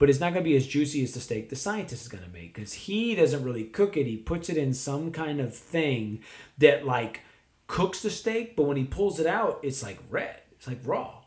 [0.00, 2.24] but it's not going to be as juicy as the steak the scientist is going
[2.24, 4.06] to make because he doesn't really cook it.
[4.06, 6.22] He puts it in some kind of thing
[6.56, 7.20] that like
[7.66, 10.40] cooks the steak, but when he pulls it out, it's like red.
[10.52, 11.20] It's like raw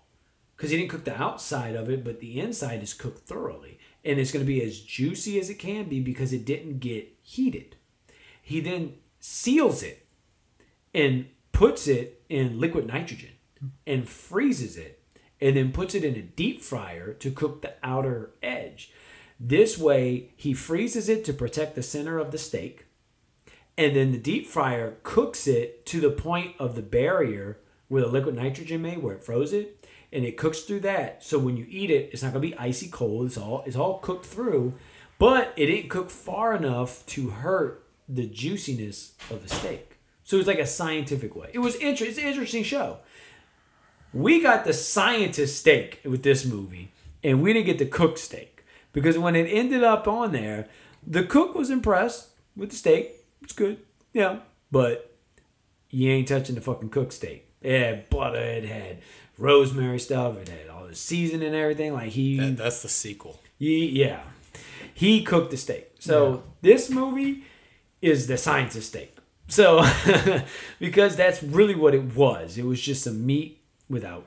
[0.57, 4.19] because he didn't cook the outside of it, but the inside is cooked thoroughly, and
[4.19, 7.75] it's going to be as juicy as it can be because it didn't get heated.
[8.41, 10.07] He then seals it
[10.95, 13.33] and puts it in liquid nitrogen
[13.85, 15.02] and freezes it
[15.43, 18.93] and then puts it in a deep fryer to cook the outer edge.
[19.37, 22.85] This way, he freezes it to protect the center of the steak,
[23.77, 28.07] and then the deep fryer cooks it to the point of the barrier where the
[28.07, 31.21] liquid nitrogen made, where it froze it, and it cooks through that.
[31.21, 33.25] So when you eat it, it's not gonna be icy cold.
[33.25, 34.75] It's all it's all cooked through,
[35.19, 39.97] but it didn't cook far enough to hurt the juiciness of the steak.
[40.23, 41.49] So it's like a scientific way.
[41.51, 42.07] It was interesting.
[42.07, 42.99] It's an interesting show.
[44.13, 46.91] We got the scientist steak with this movie,
[47.23, 50.67] and we didn't get the cook steak because when it ended up on there,
[51.05, 53.11] the cook was impressed with the steak.
[53.41, 53.79] It's good,
[54.13, 54.39] yeah,
[54.71, 55.15] but
[55.89, 57.47] you ain't touching the fucking cook steak.
[57.61, 58.99] It had butter, it had
[59.37, 61.93] rosemary stuff, it had all the seasoning and everything.
[61.93, 63.39] Like he, That, that's the sequel.
[63.57, 64.21] he yeah,
[64.93, 65.91] he cooked the steak.
[65.99, 67.45] So this movie
[68.01, 69.15] is the scientist steak.
[69.47, 69.83] So
[70.79, 72.57] because that's really what it was.
[72.57, 73.61] It was just some meat
[73.93, 74.25] without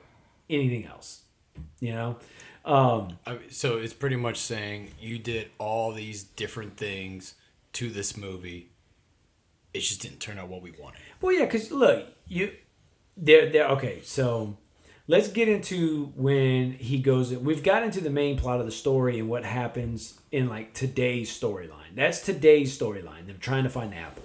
[0.49, 1.21] anything else.
[1.79, 2.17] You know?
[2.65, 3.17] Um,
[3.49, 7.35] so it's pretty much saying you did all these different things
[7.73, 8.71] to this movie.
[9.73, 11.01] It just didn't turn out what we wanted.
[11.21, 12.51] Well, yeah, because look, you,
[13.15, 14.01] they're they're okay.
[14.03, 14.57] So
[15.07, 17.33] let's get into when he goes.
[17.33, 21.29] We've got into the main plot of the story and what happens in like today's
[21.37, 21.95] storyline.
[21.95, 23.27] That's today's storyline.
[23.27, 24.23] Them trying to find the apple.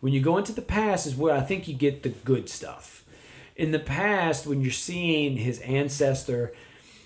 [0.00, 3.03] When you go into the past is where I think you get the good stuff.
[3.56, 6.52] In the past, when you're seeing his ancestor,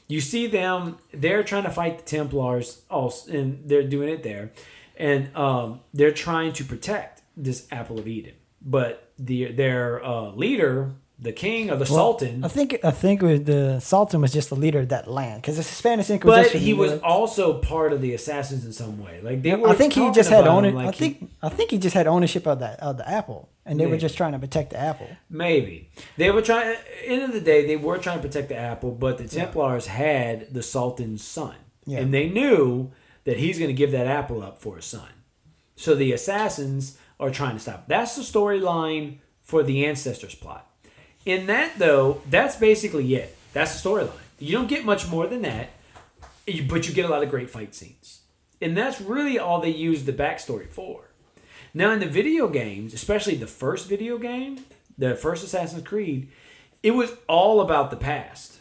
[0.06, 0.98] you see them.
[1.12, 4.50] They're trying to fight the Templars, also, and they're doing it there,
[4.96, 8.34] and um, they're trying to protect this apple of Eden.
[8.62, 13.80] But the their uh, leader, the king or the Sultan, I think I think the
[13.80, 16.52] Sultan was just the leader of that land because it's Spanish Inquisition.
[16.52, 19.20] but he was also part of the assassins in some way.
[19.20, 19.68] Like they were.
[19.68, 20.76] I think he just had about him owner.
[20.76, 23.48] like I he- think I think he just had ownership of that of the apple,
[23.66, 25.08] and they were just trying to protect the apple.
[25.28, 26.76] Maybe they were trying.
[27.04, 30.54] End of the day, they were trying to protect the apple, but the Templars had
[30.54, 31.98] the Sultan's son, Yeah.
[31.98, 32.92] and they knew
[33.24, 35.08] that he's going to give that apple up for his son.
[35.74, 37.88] So the assassins are trying to stop.
[37.88, 40.67] That's the storyline for the ancestors plot.
[41.28, 43.36] In that, though, that's basically it.
[43.52, 44.12] That's the storyline.
[44.38, 45.68] You don't get much more than that,
[46.66, 48.20] but you get a lot of great fight scenes,
[48.62, 51.10] and that's really all they use the backstory for.
[51.74, 54.64] Now, in the video games, especially the first video game,
[54.96, 56.30] the first Assassin's Creed,
[56.82, 58.60] it was all about the past.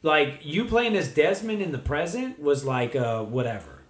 [0.00, 3.82] Like you playing as Desmond in the present was like uh, whatever.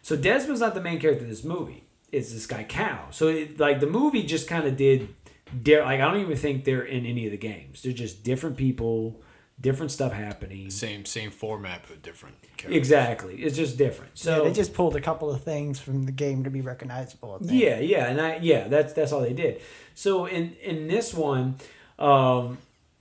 [0.00, 1.84] So Desmond's not the main character of this movie.
[2.10, 3.08] It's this guy Cal.
[3.10, 5.14] So it, like the movie just kind of did.
[5.60, 7.82] Dare like I don't even think they're in any of the games.
[7.82, 9.22] They're just different people,
[9.60, 10.70] different stuff happening.
[10.70, 12.76] Same same format but different characters.
[12.76, 14.18] Exactly, it's just different.
[14.18, 17.38] So yeah, they just pulled a couple of things from the game to be recognizable.
[17.42, 19.60] Yeah, yeah, and I yeah, that's that's all they did.
[19.94, 21.56] So in in this one,
[21.98, 22.58] um,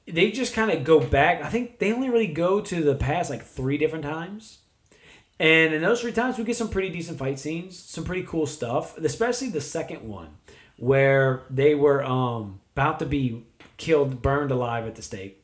[0.08, 1.42] they just kind of go back.
[1.42, 4.60] I think they only really go to the past like three different times,
[5.40, 8.46] and in those three times we get some pretty decent fight scenes, some pretty cool
[8.46, 8.98] stuff.
[8.98, 10.38] Especially the second one,
[10.82, 13.44] where they were um about to be
[13.78, 15.42] killed, burned alive at the stake,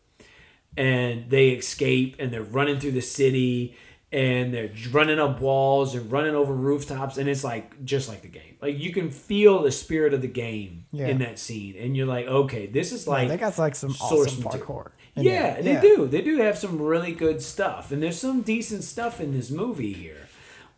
[0.76, 3.76] and they escape and they're running through the city
[4.12, 7.18] and they're running up walls and running over rooftops.
[7.18, 8.56] And it's like just like the game.
[8.62, 11.08] Like you can feel the spirit of the game Yeah.
[11.08, 11.76] in that scene.
[11.78, 14.92] And you're like okay this is Yeah, like they got like some source awesome parkour.
[15.16, 16.08] in yeah they do.
[16.08, 17.92] They do have some really good stuff.
[17.92, 20.28] And there's some decent stuff in this movie here.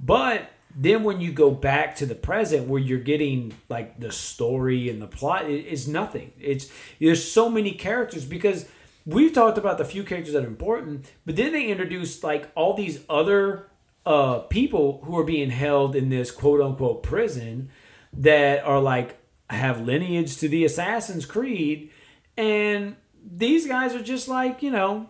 [0.02, 4.90] But then when you go back to the present where you're getting like the story
[4.90, 6.32] and the plot it is nothing.
[6.40, 8.68] It's there's so many characters because
[9.06, 12.74] we've talked about the few characters that are important but then they introduced like all
[12.74, 13.68] these other
[14.06, 17.70] uh people who are being held in this quote unquote prison
[18.14, 19.18] that are like
[19.50, 21.92] have lineage to the assassin's creed.
[22.38, 25.10] And these guys are just like you know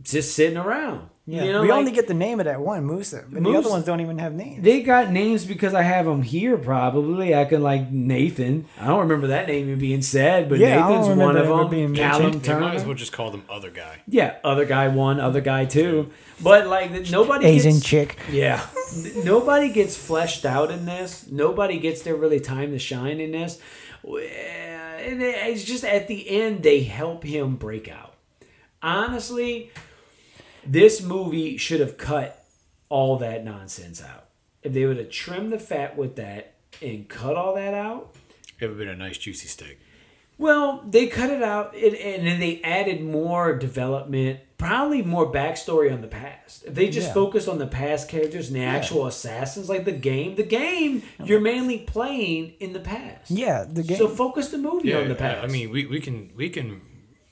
[0.00, 2.86] just sitting around Yeah, you know, we like- only get the name of that one
[2.86, 4.62] Musa, but the other ones don't even have names.
[4.64, 6.56] They got names because I have them here.
[6.56, 8.64] Probably I can like Nathan.
[8.80, 11.46] I don't remember that name even being said, but Yeah, I don't Nathan's one of
[11.46, 11.68] them.
[11.68, 12.42] being Callum mentioned.
[12.44, 13.98] They might as well just call them other guy.
[14.08, 16.10] Yeah, other guy one, other guy two.
[16.42, 18.16] But like nobody Asian gets, chick.
[18.32, 18.64] Yeah,
[19.22, 21.26] nobody gets fleshed out in this.
[21.30, 23.60] Nobody gets their really time to shine in this.
[24.02, 28.14] And it's just at the end they help him break out.
[28.82, 29.70] Honestly,
[30.68, 32.44] this movie should have cut
[32.88, 34.26] all that nonsense out.
[34.62, 38.14] If they would have trimmed the fat with that and cut all that out,
[38.60, 39.78] It would have been a nice juicy steak.
[40.36, 45.92] well, they cut it out and, and then they added more development, probably more backstory
[45.92, 46.64] on the past.
[46.64, 47.14] If they just Yeah.
[47.14, 51.40] focused on the past characters and the actual assassins, like the game, the game, you're
[51.40, 53.30] mainly playing in the past.
[53.30, 53.96] Yeah, the game.
[53.98, 55.44] So focus the movie Yeah, on the past.
[55.44, 56.80] I mean, we, we can we can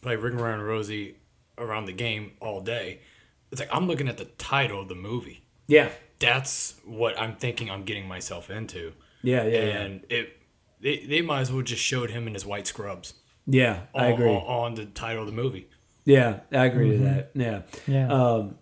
[0.01, 1.17] play Ring Around Rosie
[1.59, 3.01] around the game all day.
[3.53, 5.45] It's like I'm looking at the title of the movie.
[5.69, 8.93] yeah, That's what I'm thinking I'm getting myself into.
[9.23, 9.81] yeah, yeah, yeah.
[9.83, 10.33] and it
[10.81, 13.15] they, they might as well just showed him in his white scrubs.
[13.47, 14.29] Yeah, I agree.
[14.29, 15.69] On, on the title of the movie.
[16.05, 17.05] Yeah, I agree Mm-hmm.
[17.05, 17.31] to that.
[17.35, 17.63] Yeah.
[17.87, 18.09] Yeah.
[18.13, 18.59] Um,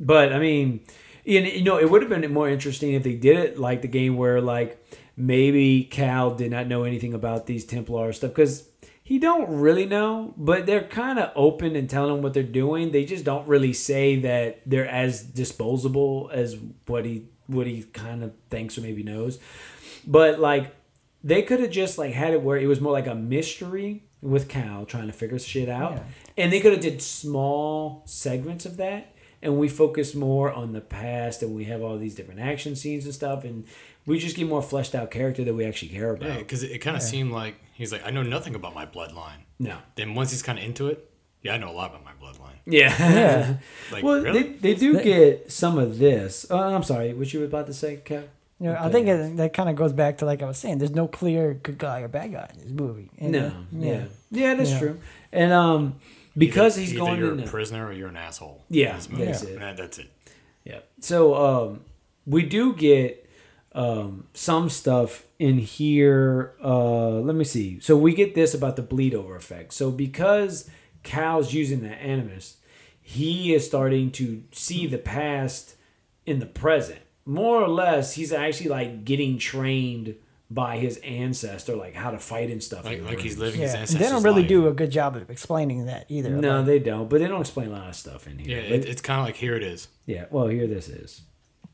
[0.00, 0.80] but I mean,
[1.24, 3.88] you you know, it would have been more interesting if they did it like the
[3.88, 4.82] game where like
[5.16, 8.68] maybe Cal did not know anything about these Templar stuff because
[9.02, 12.92] he don't really know, but they're kind of open and telling him what they're doing.
[12.92, 18.22] They just don't really say that they're as disposable as what he what he kind
[18.22, 19.38] of thinks or maybe knows.
[20.06, 20.74] But like
[21.24, 24.48] they could have just like had it where it was more like a mystery with
[24.48, 26.02] Cal trying to figure shit out, Yeah.
[26.36, 29.12] and they could have did small segments of that,
[29.42, 33.04] and we focus more on the past, and we have all these different action scenes
[33.04, 33.64] and stuff, and
[34.06, 36.28] we just get more fleshed out character that we actually care about.
[36.28, 38.86] Yeah, because it, it kind of seemed like he's like, I know nothing about my
[38.86, 39.44] bloodline.
[39.58, 39.78] No.
[39.94, 41.08] Then once he's kind of into it,
[41.42, 42.56] yeah, I know a lot about my bloodline.
[42.66, 42.94] Yeah.
[43.12, 43.56] Yeah.
[43.92, 44.42] Like, well, really?
[44.42, 46.46] they, they do get some of this.
[46.50, 48.24] Uh, I'm sorry, what you were about to say, Kev?
[48.58, 50.78] You know, I think it, that kind of goes back to like I was saying.
[50.78, 53.10] There's no clear good guy or bad guy in this movie.
[53.18, 54.78] And, No, uh, yeah, yeah, that's Yeah.
[54.78, 55.00] true.
[55.32, 55.96] And um,
[56.38, 58.62] because Either- he's either going you're into a prisoner or you're an asshole.
[58.70, 59.24] Yeah, in this movie.
[59.24, 59.58] that's it.
[59.58, 60.10] That- that's it.
[60.64, 60.78] Yeah.
[61.00, 61.80] So um,
[62.24, 63.21] we do get
[63.74, 66.54] um, some stuff in here.
[66.62, 67.80] Uh, let me see.
[67.80, 69.72] So we get this about the bleed over effect.
[69.72, 70.68] So because
[71.02, 72.56] Cal's using the animus,
[73.00, 75.74] he is starting to see the past
[76.26, 77.00] in the present.
[77.24, 80.16] More or less, he's actually like getting trained
[80.50, 82.84] by his ancestor, like how to fight and stuff.
[82.84, 84.48] Like, like he's living Yeah, and ancestors' they don't really life.
[84.48, 86.28] do a good job of explaining that either.
[86.30, 87.08] No, Like, they don't.
[87.08, 88.74] But they don't explain a lot of stuff in Yeah, here.
[88.74, 89.88] it, it's kind of like here it is.
[90.04, 90.26] yeah.
[90.30, 91.22] Well, here this is.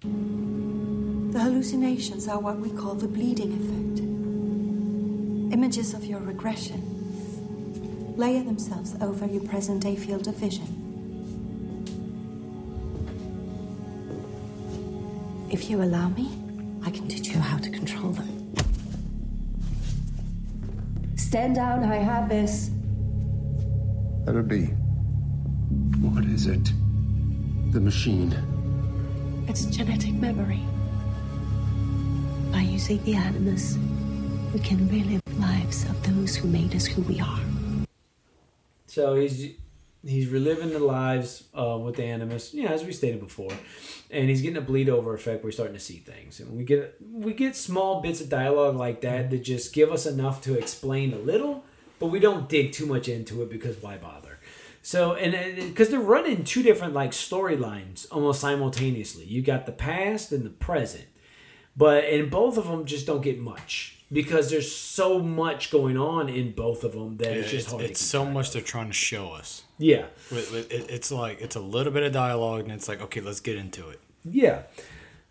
[0.03, 3.99] The hallucinations are what we call the bleeding effect.
[5.53, 6.95] Images of your regression
[8.17, 10.85] layer themselves over your present day field of vision.
[15.51, 16.31] If you allow me,
[16.85, 18.55] I can teach you how to control them.
[21.17, 22.71] Stand down, I have this.
[24.27, 24.67] Let it be.
[26.01, 26.73] What is it?
[27.73, 28.58] The machine.
[29.49, 30.63] It's genetic memory.
[32.53, 33.79] By using the animus,
[34.53, 37.41] we can relive lives of those who made us who we are.
[38.87, 39.55] So he's
[40.05, 43.53] he's reliving the lives uh, with the animus, yeah, as we stated before,
[44.11, 45.43] and he's getting a bleed over effect.
[45.43, 49.01] We're starting to see things, and we get we get small bits of dialogue like
[49.01, 51.65] that that just give us enough to explain a little,
[51.99, 54.38] but we don't dig too much into it because why bother?
[54.89, 59.27] So and because they're running two different like storylines almost simultaneously.
[59.27, 61.05] You got the past and the present,
[61.77, 66.31] but and both of them just don't get much because there's so much going on
[66.31, 67.85] in both of them that Yeah, it's just it's hard.
[67.85, 69.65] to it's so much they're trying to show us.
[69.77, 70.07] Yeah.
[70.31, 73.21] With, with, it, it's like it's a little bit of dialogue, and it's like okay,
[73.21, 74.01] let's get into it.
[74.25, 74.63] Yeah.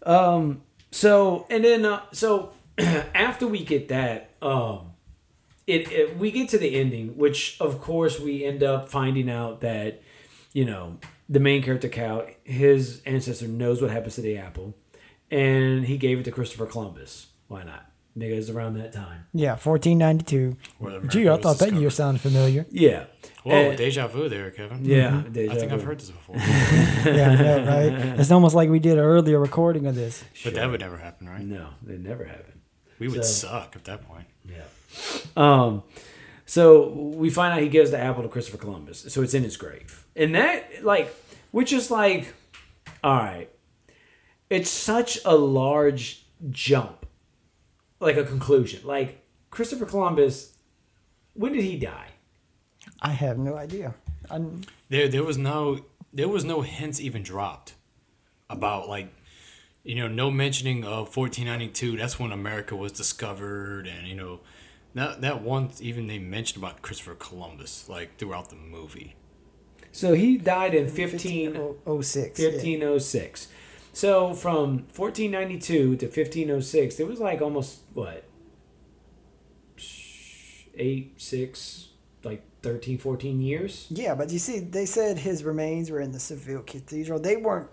[0.06, 0.62] Um.
[0.92, 4.92] So and then uh, so after we get that, um,
[5.68, 9.62] it, it we get to the ending, which of course we end up finding out
[9.62, 10.02] that
[10.54, 10.98] you know
[11.30, 14.76] the main character Cal, his ancestor knows what happens to the apple,
[15.30, 17.28] and he gave it to Christopher Columbus.
[17.48, 17.84] Why not?
[18.18, 19.26] Because around that time.
[19.32, 20.58] Yeah, 1492.
[20.80, 22.66] Where America Gee, I thought that year sounded familiar.
[22.72, 23.06] Yeah.
[23.44, 24.84] Whoa, And- deja vu there, Kevin.
[24.84, 25.28] Yeah, Mm-hmm.
[25.28, 25.34] Mhm.
[25.34, 26.36] deja I think I've heard this before.
[26.38, 28.20] yeah, I know, right?
[28.20, 30.24] It's almost like we did an earlier recording of this.
[30.44, 31.44] But that would never happen, right?
[31.46, 32.62] No, it never happened.
[32.98, 34.26] We would So- suck at that point.
[34.50, 34.64] Yeah.
[35.36, 35.84] Um,
[36.46, 39.06] so we find out he gives the apple to Christopher Columbus.
[39.10, 40.06] So it's in his grave.
[40.16, 41.14] And that, like,
[41.52, 42.34] which is like,
[43.04, 43.50] all right,
[44.50, 47.06] it's such a large jump,
[48.00, 48.82] like a conclusion.
[48.86, 50.54] Like, Christopher Columbus,
[51.34, 52.08] when did he die?
[53.02, 53.96] I have no idea.
[54.30, 55.82] I'm, There, there was no,
[56.14, 57.74] there was no hints even dropped
[58.50, 59.14] about like,
[59.84, 61.98] you know, no mentioning of 1492.
[61.98, 64.42] That's when America was discovered, and you know,
[64.94, 69.16] that that once even they mentioned about Christopher Columbus like throughout the movie.
[69.92, 72.40] So he died in 15, 1506.
[72.40, 72.48] yeah.
[72.50, 73.48] 1506.
[73.94, 78.24] So from 1492 to 1506, there was like almost, what,
[80.76, 81.88] eight, six,
[82.24, 83.88] like 13, 14 years?
[83.90, 87.20] Yeah, but you see, they said his remains were in the Seville Cathedral.
[87.20, 87.70] They weren't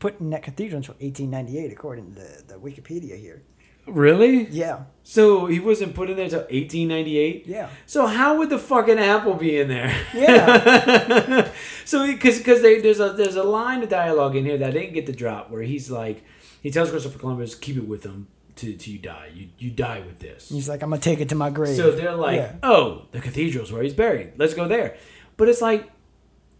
[0.00, 3.42] put in that cathedral until 1898, according to the, the Wikipedia here.
[3.86, 4.46] Really?
[4.48, 4.84] Yeah.
[5.02, 7.46] So he wasn't put in there until 1898?
[7.46, 7.68] Yeah.
[7.86, 9.94] So how would the fucking apple be in there?
[10.12, 11.50] Yeah.
[11.84, 14.94] so because because there's a there's a line of dialogue in here that I didn't
[14.94, 16.24] get the drop where he's like
[16.62, 20.00] he tells Christopher Columbus keep it with him to till you die you you die
[20.00, 20.48] with this.
[20.48, 21.76] He's like, I'm going to take it to my grave.
[21.76, 22.56] So they're like, Yeah.
[22.64, 24.32] oh, the cathedral's where he's buried.
[24.38, 24.96] Let's go there.
[25.36, 25.88] But it's like,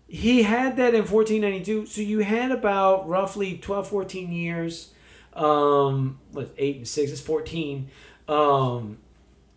[0.07, 1.87] he had that in 1492.
[1.87, 4.93] So you had about roughly 12, 14 years.
[5.37, 7.89] Um, what, 8 and 6 is 14.
[8.29, 8.99] Um,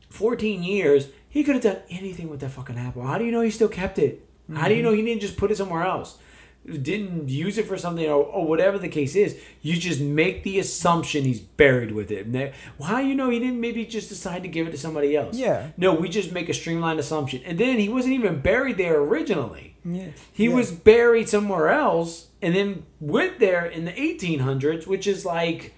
[0.10, 1.08] 14 years.
[1.30, 3.04] He could have done anything with that fucking apple.
[3.04, 4.26] How do you know he still kept it?
[4.54, 6.18] How do you know he didn't just put it somewhere else?
[6.66, 10.60] didn't use it for something or, or whatever the case is, you just make the
[10.60, 12.32] assumption he's buried with it.
[12.34, 15.16] That, well, how you know he didn't maybe just decide to give it to somebody
[15.16, 15.36] else?
[15.38, 15.70] Yeah.
[15.78, 17.42] No, we just make a streamlined assumption.
[17.46, 19.76] And then he wasn't even buried there originally.
[19.86, 20.10] Yeah.
[20.34, 20.56] He Yeah.
[20.56, 25.76] was buried somewhere else and then went there in the 1800s, which is like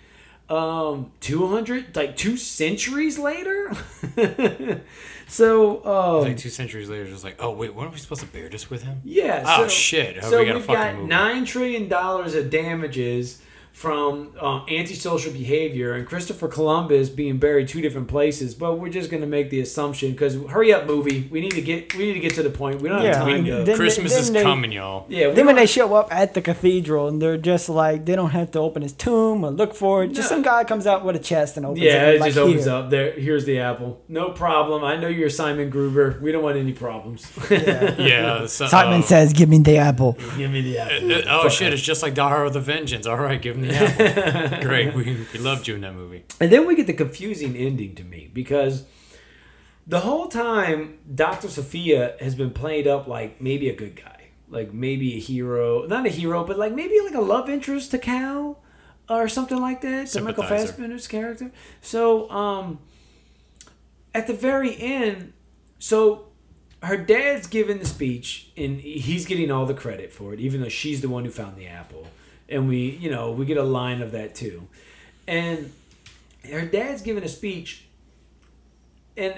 [0.49, 3.71] um 200 like two centuries later
[5.27, 8.49] so um like two centuries later, just like, oh wait, weren't we supposed to bear
[8.49, 8.99] this with him?
[9.05, 10.17] yeah Oh so, shit!
[10.21, 11.07] Oh, so we got we've got movie.
[11.07, 13.41] nine trillion dollars of damages
[13.73, 18.53] from um, antisocial behavior and Christopher Columbus being buried two different places.
[18.53, 21.27] But we're just gonna make the assumption because hurry up, movie.
[21.31, 22.81] We need to get we need to get to the point.
[22.81, 23.63] We don't Yeah, have time to.
[23.63, 25.05] then- Christmas then is they- coming, y'all.
[25.09, 28.31] yeah, Then when they show up at the cathedral and they're just like they don't
[28.31, 30.09] have to open his tomb or look for it.
[30.13, 30.35] Just No.
[30.37, 32.15] some guy comes out with a chest and opens yeah, it.
[32.15, 32.73] it like, just opens here.
[32.73, 32.89] up.
[32.89, 34.01] There, here's the apple.
[34.07, 34.83] No problem.
[34.83, 36.19] I know you're Simon Gruber.
[36.21, 37.25] We don't want any problems.
[37.49, 38.45] Yeah.
[38.47, 41.11] So, Simon uh, says, "Give me the apple." Give me the apple.
[41.13, 41.71] uh, oh shit!
[41.73, 43.05] It's just like Die Hard with a Vengeance.
[43.07, 44.61] All right, give him the apple.
[44.67, 46.23] Great, we, we loved you in that movie.
[46.39, 48.85] And then we get the confusing ending to me because
[49.87, 51.49] the whole time Dr.
[51.49, 56.05] Sophia has been played up like maybe a good guy, like maybe a hero, not
[56.05, 58.61] a hero, but like maybe like a love interest to Cal
[59.09, 60.07] or something like that.
[60.07, 60.67] To Michael Sympathizer.
[60.67, 61.51] Fassbender's character.
[61.81, 62.79] So um,
[64.13, 65.33] at the very end,
[65.79, 66.27] so
[66.83, 70.69] her dad's giving the speech and he's getting all the credit for it, even though
[70.69, 72.07] she's the one who found the apple.
[72.51, 74.67] And we, you know, we get a line of that too.
[75.27, 75.71] And
[76.49, 77.85] her dad's giving a speech,
[79.15, 79.33] and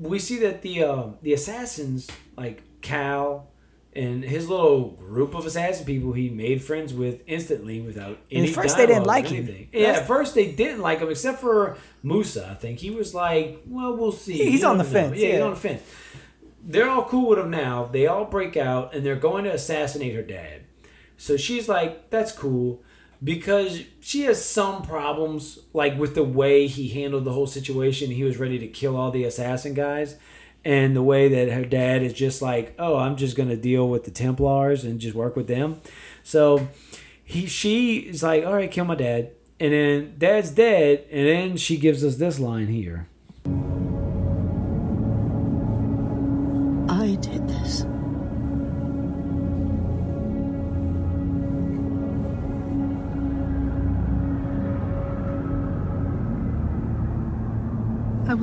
[0.00, 3.48] we see that the uh, the assassins, like Cal
[3.96, 8.48] and his little group of assassin people, he made friends with instantly without any.
[8.48, 9.68] at first they didn't like him.
[9.72, 12.48] Yeah, at first they didn't like him, except for Musa.
[12.50, 14.90] I think he was like, "Well, we'll see." He's on the know.
[14.90, 15.82] fence, Yeah, he's on the fence.
[16.66, 17.84] They're all cool with him now.
[17.84, 20.62] They all break out and they're going to assassinate her dad.
[21.16, 22.82] So she's like, "That's cool."
[23.22, 28.10] Because she has some problems, like with the way he handled the whole situation.
[28.10, 30.16] He was ready to kill all the assassin guys,
[30.64, 34.04] and the way that her dad is just like, "Oh, I'm just gonna deal with
[34.04, 35.80] the Templars and just work with them."
[36.22, 36.68] So
[37.22, 41.56] he, she is like, "All right, kill my dad," and then dad's dead, and then
[41.56, 43.08] she gives us this line here.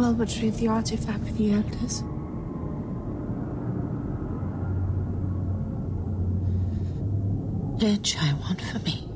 [0.04, 2.04] I will retrieve the artifact for the elders.
[7.82, 9.08] Lich I want for me.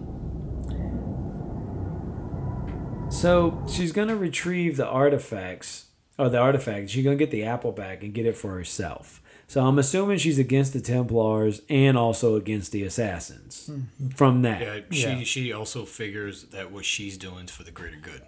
[3.11, 6.89] So she's gonna retrieve the artifacts or the artifact.
[6.89, 9.21] She's gonna get the apple back and get it for herself.
[9.47, 13.67] So I'm assuming she's against the Templars and also against the assassins.
[13.67, 14.09] Hmm.
[14.09, 17.97] From that, Yeah, she she also figures that what she's doing is for the greater
[17.97, 18.21] good.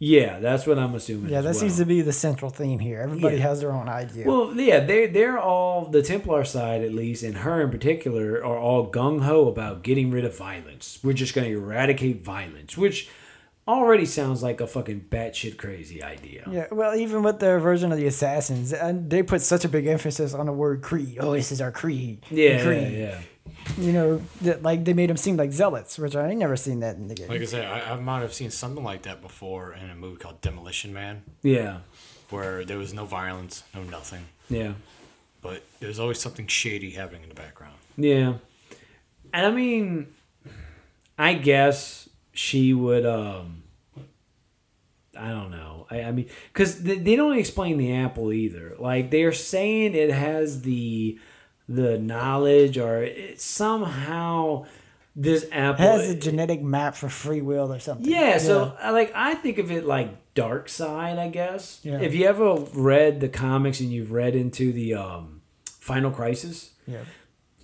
[0.00, 1.30] Yeah, that's what I'm assuming.
[1.32, 1.54] Yeah, that well.
[1.54, 3.00] seems to be the central theme here.
[3.00, 3.42] Everybody Yeah.
[3.42, 4.26] has their own idea.
[4.26, 8.56] Well, yeah, they they're all the Templar side at least, and her in particular, are
[8.58, 10.98] all gung ho about getting rid of violence.
[11.02, 13.08] We're just going to eradicate violence, which
[13.66, 16.44] already sounds like a fucking batshit crazy idea.
[16.50, 19.86] Yeah, well, even with their version of the assassins, and they put such a big
[19.86, 21.18] emphasis on the word creed.
[21.20, 22.24] Oh, this is our creed.
[22.30, 22.92] Yeah, creed.
[22.92, 23.18] yeah, yeah.
[23.76, 26.80] You know, that like they made them seem like zealots, which I ain't never seen
[26.80, 27.28] that in the game.
[27.28, 30.16] Like I said, I, I might have seen something like that before in a movie
[30.16, 31.78] called Demolition Man, Yeah,
[32.30, 34.72] where there was no violence, no nothing, yeah,
[35.42, 37.74] but there's always something shady happening in the background.
[37.96, 38.34] yeah.
[39.32, 40.06] And I mean,
[41.18, 43.04] I guess she would.
[43.04, 43.62] um
[45.18, 45.86] I don't know.
[45.90, 48.74] I, I mean, because they, they don't explain the apple either.
[48.78, 51.18] Like they're saying it has the
[51.68, 54.66] the knowledge, or it, somehow
[55.14, 58.10] this apple has a genetic map for free will or something.
[58.10, 61.80] Yeah, so like I think of it like Darkseid, I guess.
[61.82, 62.00] Yeah.
[62.00, 66.98] If you ever read the comics and you've read into the um, Final Crisis, Yeah.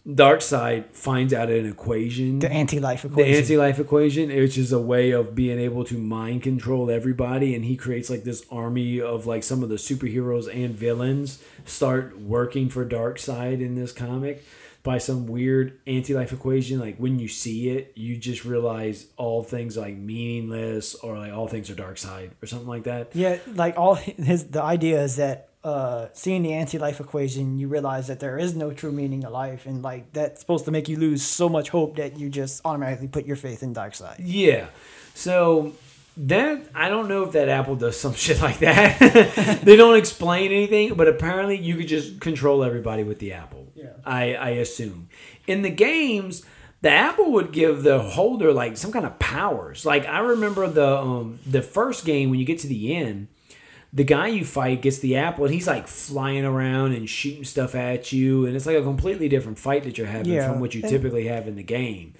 [0.06, 3.32] Darkseid finds out an equation, The anti-life equation.
[3.32, 7.64] the anti-life equation, which is a way of being able to mind control everybody, and
[7.64, 12.68] he creates like this army of like some of the superheroes and villains start working
[12.68, 14.44] for Darkseid in this comic
[14.82, 16.78] by some weird anti-life equation.
[16.78, 21.48] Like when you see it, you just realize all things like meaningless, or like all
[21.48, 23.08] things are Darkseid, or something like that.
[23.14, 28.06] Yeah, like all his the idea is that uh, seeing the anti-life equation, you realize
[28.08, 30.98] that there is no true meaning to life, and like that's supposed to make you
[30.98, 34.16] lose so much hope that you just automatically put your faith in Darkseid.
[34.18, 34.66] Yeah.
[35.14, 35.72] So
[36.18, 39.60] that I don't know if that Apple does some shit like that.
[39.64, 43.66] they don't explain anything, but apparently you could just control everybody with the Apple.
[43.74, 43.92] Yeah.
[44.04, 45.08] I I assume.
[45.46, 46.44] In the games,
[46.82, 49.86] the apple would give the holder like some kind of powers.
[49.86, 53.28] Like I remember the um the first game when you get to the end,
[53.96, 57.76] the guy you fight gets the apple and he's like flying around and shooting stuff
[57.76, 60.74] at you and it's like a completely different fight that you're having Yeah, from what
[60.74, 62.14] you and- typically have in the game.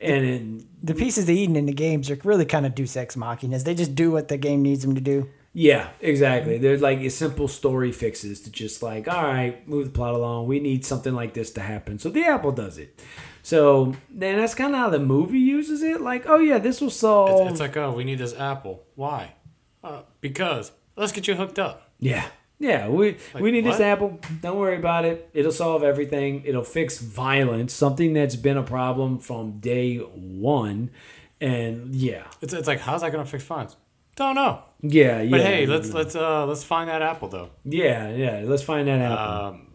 [0.00, 3.14] And in The pieces they eating in the games are really kind of Deus Ex
[3.14, 3.64] Machinas.
[3.64, 5.28] They just do what the game needs them to do.
[5.52, 6.58] Yeah, exactly.
[6.58, 10.46] They're like simple story fixes to just like, all right, move the plot along.
[10.46, 11.98] We need something like this to happen.
[11.98, 13.00] So the Apple does it.
[13.42, 16.00] So then that's kind of how the movie uses it.
[16.00, 17.42] Like, oh yeah, this will solve.
[17.42, 18.84] It's, it's like, oh, we need this apple.
[18.94, 19.34] Why?
[19.82, 21.90] Uh, because let's get you hooked up.
[21.98, 22.26] yeah,
[22.58, 22.88] yeah.
[22.88, 23.80] We Like, we need this?
[23.80, 24.20] Apple.
[24.42, 25.30] Don't worry about it.
[25.32, 26.42] It'll solve everything.
[26.44, 30.90] It'll fix violence, something that's been a problem from day one.
[31.40, 33.76] And yeah, It's, it's like, how's that gonna fix fines?
[34.16, 34.62] Don't know.
[34.82, 35.30] yeah, yeah.
[35.30, 37.50] But hey, let's let's uh let's find that apple though.
[37.64, 38.42] yeah, yeah.
[38.44, 39.46] Let's find that Apple.
[39.46, 39.66] Um,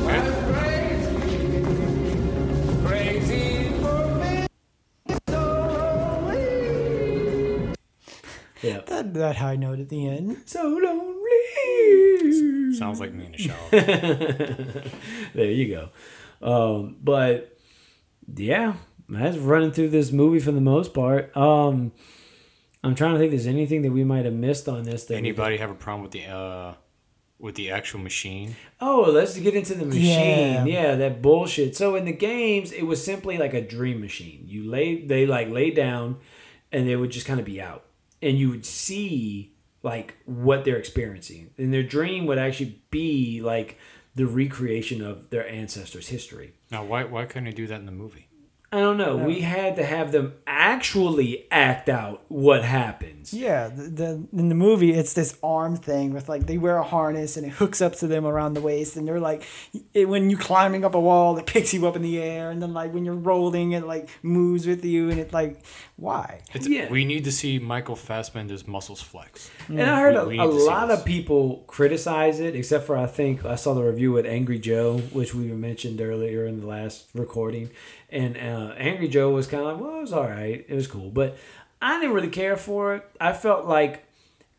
[0.00, 0.80] okay.
[8.62, 8.80] Yeah.
[8.86, 10.42] That, that high note at the end.
[10.46, 11.20] So lonely.
[12.74, 13.68] Sounds like me in the shower.
[15.34, 15.90] there you go.
[16.42, 17.58] Um, but
[18.34, 18.74] yeah,
[19.08, 21.36] that's running through this movie for the most part.
[21.36, 21.92] Um,
[22.82, 23.32] I'm trying to think.
[23.32, 25.04] If there's anything that we might have missed on this?
[25.06, 26.74] That Anybody have a problem with the uh
[27.38, 28.56] with the actual machine?
[28.80, 30.04] Oh, let's get into the machine.
[30.04, 30.64] Yeah.
[30.64, 30.94] Yeah.
[30.96, 31.76] that bullshit.
[31.76, 34.44] So in the games, it was simply like a dream machine.
[34.46, 36.18] You lay, they like lay down,
[36.72, 37.84] and they would just kind of be out,
[38.22, 39.52] and you would see
[39.82, 43.78] like what they're experiencing, and their dream would actually be like
[44.14, 46.54] the recreation of their ancestors' history.
[46.70, 48.28] Now, why why couldn't they do that in the movie?
[48.74, 49.16] I don't know.
[49.16, 53.32] We had to have them actually act out what happens.
[53.32, 56.82] Yeah, the, the in the movie it's this arm thing with like they wear a
[56.82, 59.46] harness and it hooks up to them around the waist and they're like
[59.92, 62.60] it, when you climbing up a wall it picks you up in the air and
[62.60, 65.62] then like when you're rolling it like moves with you and it's like
[65.96, 66.40] why?
[66.52, 66.90] It's, Yeah.
[66.90, 69.50] We need to see Michael Fassbender's muscles flex.
[69.68, 72.56] And I heard We- a, we a need to see lot of people criticize it,
[72.56, 76.46] except for I think I saw the review with Angry Joe, which we mentioned earlier
[76.46, 77.70] in the last recording.
[78.14, 80.64] And uh, Angry Joe was kind of like, well, it was all right.
[80.68, 81.10] It was cool.
[81.10, 81.36] But
[81.82, 83.04] I didn't really care for it.
[83.20, 84.06] I felt like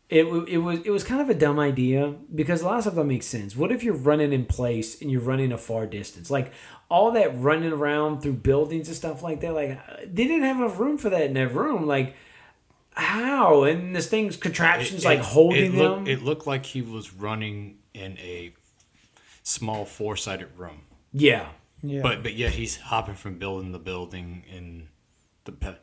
[0.08, 2.94] it, it was it was kind of a dumb idea because a lot of stuff
[2.94, 3.56] that makes sense.
[3.56, 6.30] What if you're running in place and you're running a far distance?
[6.30, 6.52] Like
[6.88, 9.54] all that running around through buildings and stuff like that.
[9.54, 11.86] Like they didn't have enough room for that in that room.
[11.86, 12.14] Like
[12.92, 13.64] how?
[13.64, 16.06] And this thing's contraptions like holding it them.
[16.06, 18.52] It looked like he was running in a
[19.42, 20.82] small four sided room.
[21.12, 21.48] yeah.
[21.82, 22.02] Yeah.
[22.02, 24.88] But but yet he's hopping from building to building in
[25.44, 25.76] the pe-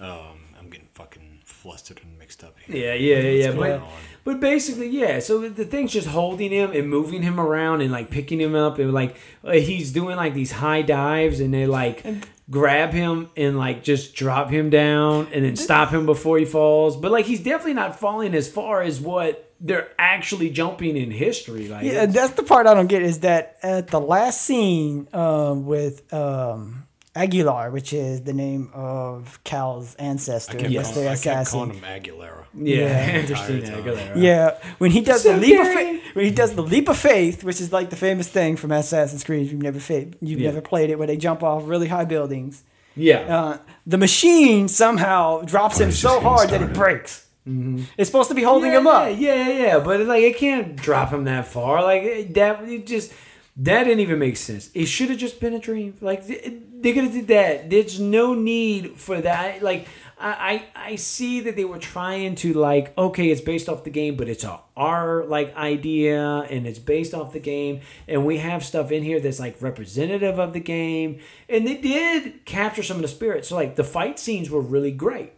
[0.00, 2.76] um I'm getting fucking flustered and mixed up here.
[2.76, 3.52] Yeah, yeah, yeah, yeah.
[3.56, 3.88] But, on?
[4.24, 5.18] but basically, yeah.
[5.20, 8.78] So the thing's just holding him and moving him around and like picking him up
[8.78, 12.04] and like uh, he's doing like these high dives and they like
[12.50, 16.96] grab him and like just drop him down and then stop him before he falls.
[16.96, 21.68] But like he's definitely not falling as far as what they're actually jumping in history.
[21.68, 25.66] Like Yeah, that's the part I don't get is that at the last scene um,
[25.66, 31.10] with um, Aguilar, which is the name of Cal's ancestor, I kept, was call- the
[31.10, 32.44] I kept calling him Aguilera.
[32.54, 33.16] yeah, Yeah.
[33.20, 33.62] interesting.
[33.62, 33.82] Entire.
[33.82, 34.12] Aguilera.
[34.16, 36.88] Yeah, when he does So the leap of Gary- faith, when he does the leap
[36.88, 40.40] of faith, which is like the famous thing from Assassin's Creed, you've never fa- you've
[40.40, 40.48] Yeah.
[40.50, 42.62] never played it, where they jump off really high buildings.
[42.96, 43.18] yeah.
[43.36, 47.26] Uh, the machine somehow drops him so hard that it breaks.
[47.48, 47.84] Mm-hmm.
[47.96, 49.08] It's supposed to be holding yeah, him up.
[49.08, 49.78] Yeah, yeah, yeah.
[49.78, 51.82] But like, it can't drop him that far.
[51.82, 53.12] Like that, it just
[53.56, 54.70] that didn't even make sense.
[54.74, 55.94] It should have just been a dream.
[56.00, 57.70] Like th- they could have did that.
[57.70, 59.62] There's no need for that.
[59.62, 59.86] Like
[60.18, 63.90] I, I, I see that they were trying to like, okay, it's based off the
[63.90, 68.38] game, but it's a our like idea, and it's based off the game, and we
[68.38, 72.96] have stuff in here that's like representative of the game, and they did capture some
[72.96, 73.44] of the spirit.
[73.44, 75.32] So like the fight scenes were really great.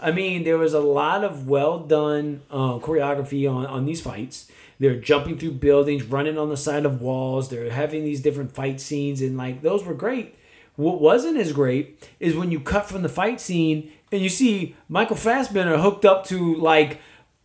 [0.00, 4.50] I mean, there was a lot of well done uh, choreography on, on these fights.
[4.78, 7.50] They're jumping through buildings, running on the side of walls.
[7.50, 10.36] They're having these different fight scenes, and like those were great.
[10.76, 14.74] What wasn't as great is when you cut from the fight scene and you see
[14.88, 17.00] Michael Fassbender hooked up to like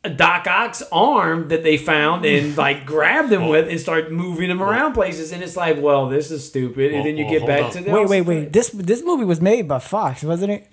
[0.06, 4.50] a Doc Ock's arm that they found and like grabbed him with and start moving
[4.50, 5.32] him around places.
[5.34, 6.94] And it's like, well, this is stupid.
[6.94, 8.54] And then you get back to the Wait, wait, wait.
[8.54, 10.72] This this movie was made by Fox, wasn't it?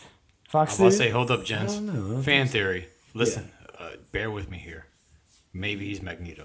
[0.52, 0.78] Fox.
[0.78, 1.76] I want to say, hold up, gents.
[2.26, 2.88] Fan theory.
[3.14, 4.84] Listen, uh, bear with me here.
[5.54, 6.44] Maybe he's Magneto.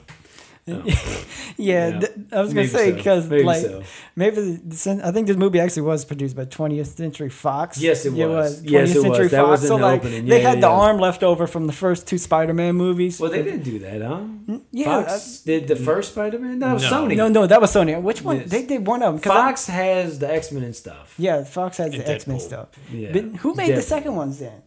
[0.70, 0.84] Oh.
[1.58, 2.00] yeah, Yeah.
[2.00, 3.84] th- I was gonna Maybe say because Maybe like so.
[4.16, 7.78] maybe the, I think this movie actually was produced by 20th Century Fox.
[7.80, 8.62] Yes, it was.
[8.62, 9.04] 20th Yes, it was.
[9.04, 10.26] Century That was in so the like opening.
[10.26, 10.74] they Yeah, had the yeah.
[10.86, 13.20] arm left over from the first two Spider-Man movies.
[13.20, 14.20] Well, they didn't do that, huh?
[14.48, 16.60] Mm, yeah, Fox uh, did the first Spider-Man.
[16.60, 16.78] No, No.
[16.78, 17.16] Sony.
[17.16, 18.02] No, no, that was Sony.
[18.02, 18.38] Which one?
[18.38, 18.50] Yes.
[18.50, 19.22] They did one of them.
[19.22, 21.14] 'cause I- Fox has the X Men and stuff.
[21.18, 22.68] yeah, Fox has And the X Men stuff.
[22.92, 23.12] Yeah.
[23.14, 24.62] But who made the second ones then?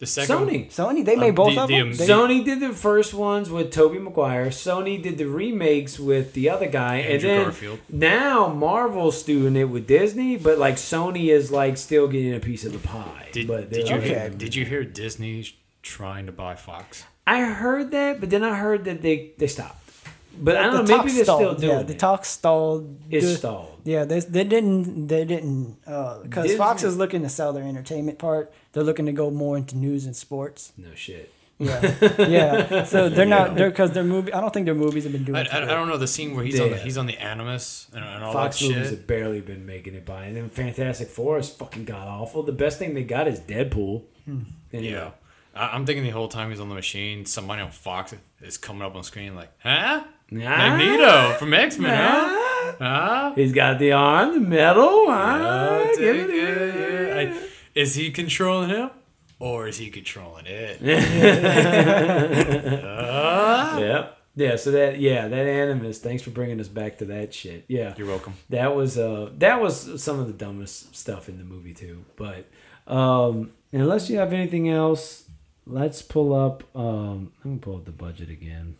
[0.00, 0.68] The second Sony.
[0.72, 1.04] Sony.
[1.04, 1.88] They made Um, both the- of the, them.
[1.90, 4.46] um, They- Sony did the first ones with Tobey Maguire.
[4.46, 7.78] Sony did the remakes with the other guy, and Andrew then Garfield.
[7.90, 10.36] now Marvel's doing it with Disney.
[10.38, 13.28] But like Sony is like still getting a piece of the pie.
[13.32, 14.34] Did, but did they're you hear, okay.
[14.36, 17.04] did you hear Disney's trying to buy Fox?
[17.26, 19.89] I heard that, but then I heard that they they stopped.
[20.38, 20.98] But I don't know.
[20.98, 21.40] Maybe they're stalled.
[21.40, 21.98] still doing Yeah, the it.
[21.98, 22.98] talk stalled.
[23.10, 23.66] It's The- stalled.
[23.84, 25.06] Yeah, they, they didn't.
[25.08, 28.52] They didn't uh, because Fox is looking to sell their entertainment part.
[28.72, 30.72] They're looking to go more into news and sports.
[30.76, 31.32] No shit.
[31.58, 32.84] Yeah, yeah.
[32.84, 33.54] So they're not.
[33.54, 34.32] They're because their movie.
[34.32, 35.36] I don't think their movies have been doing.
[35.36, 37.88] I, I, I don't know the scene where he's on the he's on the Animus
[37.94, 41.08] and, and all Fox that movies have barely been making it by, and then Fantastic
[41.08, 42.42] Four is fucking god awful.
[42.42, 44.04] The best thing they got is Deadpool.
[44.26, 44.40] Hmm.
[44.72, 44.92] Anyway.
[44.92, 45.10] Yeah,
[45.54, 48.94] I'm thinking the whole time he's on the machine, somebody on Fox is coming up
[48.94, 50.04] on screen like, huh?
[50.30, 52.74] Magneto from X Men, huh?
[52.78, 53.32] Huh?
[53.34, 55.04] He's got the arm, the metal.
[55.06, 55.84] Yeah, Huh?
[55.88, 56.32] take Give it it,
[56.74, 57.08] here.
[57.08, 57.14] yeah.
[57.36, 58.90] I- is he controlling him,
[59.38, 60.80] or is he controlling it?
[62.84, 63.78] Ah.
[63.78, 64.16] Yep.
[64.36, 65.98] Yeah, so that yeah, that animus.
[65.98, 67.64] Thanks for bringing us back to that shit.
[67.68, 68.34] Yeah, You're welcome.
[68.48, 72.04] that was uh that was some of the dumbest stuff in the movie too.
[72.16, 72.46] But
[72.86, 75.24] um unless you have anything else,
[75.66, 76.62] let's pull up.
[76.76, 78.76] um I'm gonna pull up the budget again.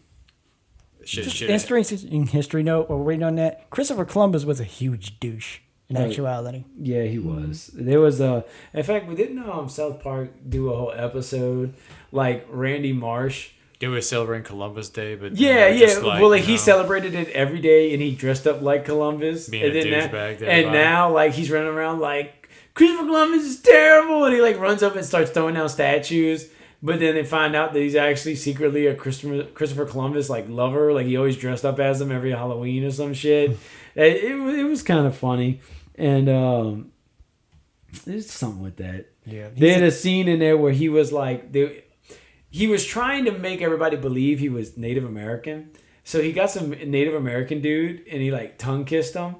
[1.04, 1.50] Shit, Just shit.
[1.50, 2.88] interesting history note.
[2.88, 6.08] While we're waiting on that, Christopher Columbus was a huge douche in Right.
[6.08, 6.64] actuality.
[6.80, 7.70] Yeah, he was.
[7.74, 8.44] There was a.
[8.74, 11.74] In fact, we didn't um South Park do a whole episode
[12.12, 13.50] like Randy Marsh.
[13.80, 15.98] They were celebrating Columbus Day, but Yeah, they were yeah.
[16.00, 19.48] like, well, like he know, celebrated it every day, and he dressed up like Columbus.
[19.48, 20.78] Being and a then now- douchebag to and everybody.
[20.78, 24.96] now, like he's running around like Christopher Columbus is terrible, and he like runs up
[24.96, 26.50] and starts throwing down statues.
[26.82, 30.92] But then they find out that he's actually secretly a Christopher Christopher Columbus like lover.
[30.94, 33.50] Like he always dressed up as him every Halloween or some shit.
[33.94, 35.60] it, it, was- it was kind of funny,
[35.96, 36.92] and um,
[38.04, 39.06] there's something with that.
[39.26, 41.84] Yeah, They had a scene in there where he was like, they,
[42.48, 45.70] he was trying to make everybody believe he was Native American.
[46.04, 49.36] So he got some Native American dude and he like tongue kissed him.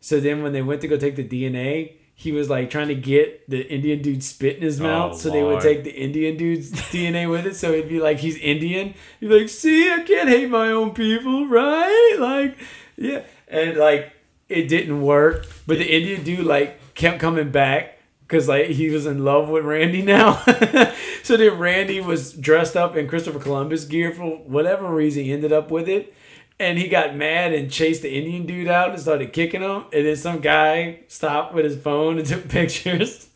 [0.00, 2.94] So then when they went to go take the DNA, he was like trying to
[2.94, 5.12] get the Indian dude spit in his oh, mouth.
[5.14, 7.56] Oh, so they would take the Indian dude's DNA with it.
[7.56, 8.94] So it'd be like he's Indian.
[9.20, 12.16] He's like, see, I can't hate my own people, right?
[12.18, 12.56] Like,
[12.96, 13.22] yeah.
[13.48, 14.12] And like,
[14.48, 15.46] it didn't work.
[15.66, 19.64] But the Indian dude like kept coming back because like he was in love with
[19.64, 20.34] Randy now.
[21.22, 25.24] so then Randy was dressed up in Christopher Columbus gear for whatever reason.
[25.24, 26.14] He ended up with it.
[26.60, 29.84] And he got mad and chased the Indian dude out and started kicking him.
[29.92, 33.28] And then some guy stopped with his phone and took pictures.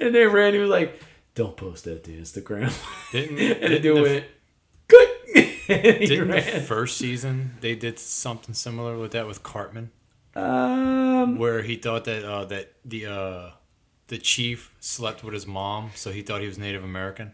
[0.00, 1.00] And then Randy was like,
[1.34, 2.70] "Don't post that to Instagram."
[3.12, 4.24] Didn't, and didn't the-.
[5.68, 9.90] Didn't the first season they did something similar with that with Cartman,
[10.36, 13.50] Um, where he thought that uh, that the uh,
[14.08, 17.32] the chief slept with his mom, so he thought he was Native American.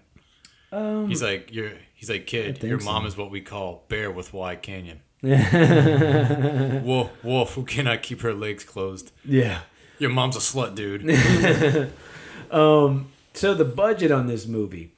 [0.72, 3.08] um, He's like, "You're," he's like, "Kid, your mom so.
[3.08, 6.80] is what we call bear with wide canyon." Yeah.
[6.82, 9.12] Wolf, wolf, who cannot keep her legs closed.
[9.24, 9.60] Yeah.
[9.98, 11.02] Your mom's a slut, dude.
[12.50, 14.92] um, so the budget on this movie,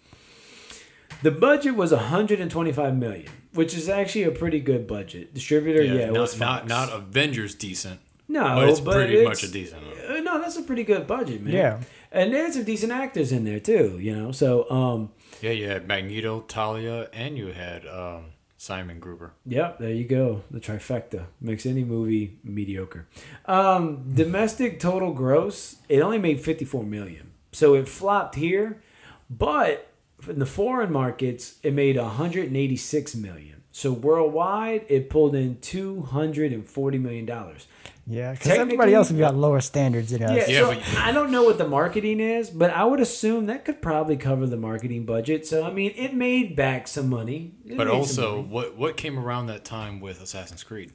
[1.23, 5.35] the budget was 125 million, which is actually a pretty good budget.
[5.35, 6.69] Distributor, yeah, it not, was not Fox.
[6.69, 8.01] not Avengers decent.
[8.27, 9.83] No, but it's but pretty it's- much a decent.
[10.09, 11.53] Uh, no, that's a pretty good budget, man.
[11.53, 11.81] Yeah.
[12.11, 13.99] and there's some decent actors in there too.
[14.01, 15.11] You know, so um,
[15.43, 18.25] Yeah, you had Magneto, Talia, and you had um,
[18.65, 19.35] Simon Gruber.
[19.45, 20.43] Yep, there you go.
[20.51, 23.07] The trifecta makes any movie mediocre.
[23.45, 27.33] Um, domestic total gross, it only made 54 million.
[27.53, 28.83] So it flopped here,
[29.29, 29.93] but
[30.27, 33.63] in the foreign markets, it made 186 million.
[33.71, 37.67] So worldwide, it pulled in 240 million dollars.
[38.07, 40.49] Yeah, because everybody else has got lower standards than us.
[40.49, 43.81] Yeah, so I don't know what the marketing is, but I would assume that could
[43.81, 45.47] probably cover the marketing budget.
[45.47, 47.53] So I mean, it made back some money.
[47.65, 48.49] It But also, money.
[48.49, 50.93] what what came around that time with Assassin's Creed?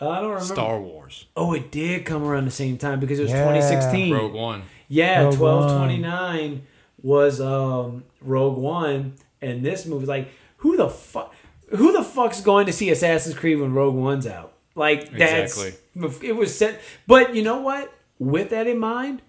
[0.00, 0.40] I don't remember.
[0.44, 1.26] Star Wars.
[1.36, 3.44] Oh, it did come around the same time because it was Yeah.
[3.44, 4.12] 2016.
[4.12, 4.62] Rogue One.
[4.88, 6.62] Yeah, Rogue 1229
[7.02, 11.34] was um Rogue One and this movie like who the fuck
[11.70, 14.51] who the fuck's going to see Assassin's Creed when Rogue One's out?
[14.74, 16.28] Like that's Exactly.
[16.28, 17.92] it was set but you know what?
[18.18, 19.20] With that in mind,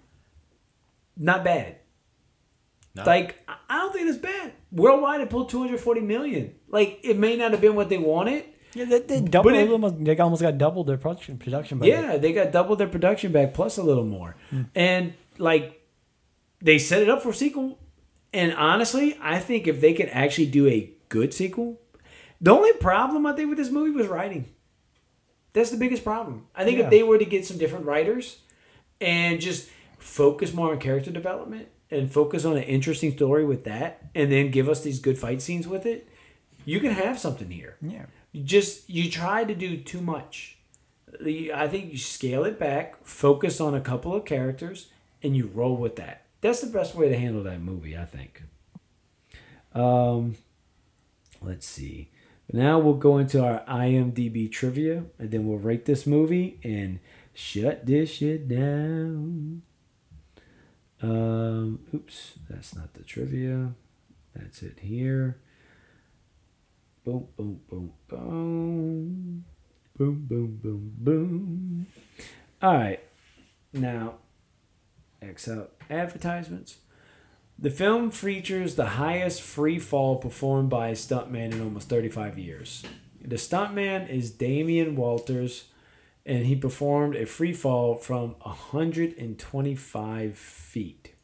[1.16, 1.76] not bad.
[2.94, 3.02] No.
[3.04, 4.52] Like I- I don't think it's bad.
[4.72, 6.54] Worldwide it pulled 240 million.
[6.68, 9.52] Like it may not have been what they wanted, Yeah, they, they doubled.
[9.52, 11.94] But it- almost, they almost got doubled their production production budget.
[11.94, 14.36] Yeah, they got double their production back plus a little more.
[14.50, 14.62] Hmm.
[14.74, 15.82] And like
[16.60, 17.78] they set it up for a sequel.
[18.32, 21.80] And honestly, I think if they could actually do a good sequel,
[22.40, 24.46] the only problem I think with this movie was writing.
[25.54, 26.46] That's the biggest problem.
[26.54, 26.84] I think Yeah.
[26.84, 28.40] if they were to get some different writers
[29.00, 34.02] and just focus more on character development and focus on an interesting story with that
[34.14, 36.08] and then give us these good fight scenes with it,
[36.66, 37.76] you can have something here.
[37.80, 38.06] Yeah.
[38.32, 40.58] You just you try to do too much.
[41.20, 44.88] The- I think you scale it back, focus on a couple of characters,
[45.22, 46.22] and you roll with that.
[46.40, 48.42] That's the best way to handle that movie, I think.
[49.72, 50.36] Um,
[51.40, 52.10] let's see.
[52.52, 57.00] Now we'll go into our IMDb trivia, and then we'll rate this movie and
[57.32, 59.62] shut this shit down.
[61.02, 63.74] Um, oops, that's not the trivia.
[64.34, 65.38] That's it here.
[67.04, 69.44] Boom, boom, boom, boom.
[69.96, 71.86] Boom, boom, boom, boom.
[72.62, 73.00] All right.
[73.72, 74.16] Now,
[75.20, 76.78] X out advertisements.
[77.58, 82.82] The film features the highest free fall performed by a stuntman in almost 35 years.
[83.22, 85.64] The stuntman is Damien Walters,
[86.26, 91.14] and he performed a free fall from 125 feet,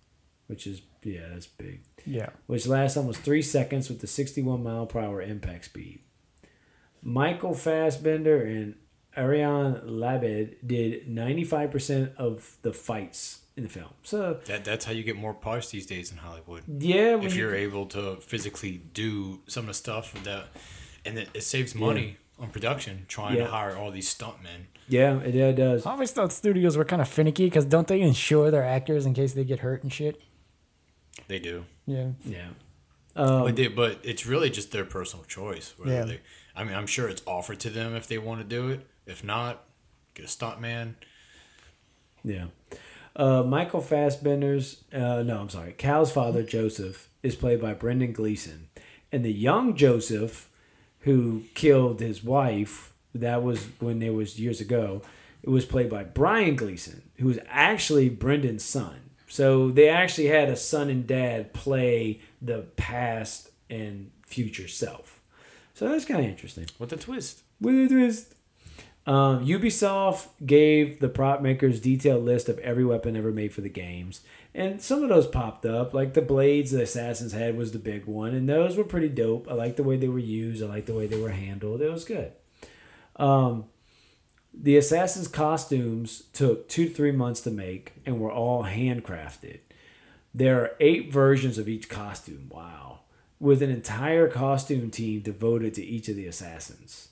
[0.47, 2.31] which is, yeah, that's big Yeah.
[2.47, 6.01] which lasts almost three seconds with the 61 mile per hour impact speed.
[7.03, 8.77] Michael Fassbender and
[9.17, 13.91] Ariane Labed did 95% of the fights in the film.
[14.03, 16.63] So, That that's how you get more parts these days in Hollywood.
[16.69, 20.47] Yeah, if you- you're able to physically do some of the stuff that,
[21.05, 23.45] and it, it saves money on production trying Yeah.
[23.45, 24.67] to hire all these stuntmen.
[24.89, 25.85] yeah, it, it does.
[25.87, 29.13] I always thought studios were kind of finicky because don't they insure their actors in
[29.15, 30.21] case they get hurt and shit?
[31.29, 31.65] They do.
[31.87, 32.11] Yeah.
[32.25, 32.49] Yeah.
[33.15, 35.75] but, um, they, but it's really just their personal choice.
[35.85, 36.05] Yeah.
[36.05, 36.21] they,
[36.57, 38.87] I mean, I'm sure it's offered to them if they want to do it.
[39.07, 39.65] If not,
[40.15, 40.97] get a stunt man.
[42.23, 42.47] Yeah.
[43.17, 48.69] Uh, Michael Fassbender's, uh, no, I'm sorry, Cal's father, Joseph, is played by Brendan Gleeson.
[49.11, 50.49] And the young Joseph,
[51.01, 55.03] who killed his wife, that was when it was years ago,
[55.43, 59.11] it was played by Brian Gleeson, who was actually Brendan's son.
[59.27, 65.21] So they actually had a son and dad play the past and future self.
[65.75, 66.67] So that's kind of interesting.
[66.79, 67.43] With the twist.
[67.61, 68.35] With a twist.
[69.11, 73.69] Um, Ubisoft gave the prop makers detailed list of every weapon ever made for the
[73.69, 74.21] games,
[74.55, 75.93] and some of those popped up.
[75.93, 79.49] Like the blades the assassins had was the big one, and those were pretty dope.
[79.51, 80.63] I like the way they were used.
[80.63, 81.83] I like the way they were handled.
[81.83, 82.31] It was good.
[83.17, 83.65] Um,
[84.55, 89.59] the assassins' costumes took two to three months to make, and were all handcrafted.
[90.33, 92.49] There are eight versions of each costume.
[92.49, 93.01] Wow,
[93.41, 97.09] with an entire costume team devoted to each of the assassins.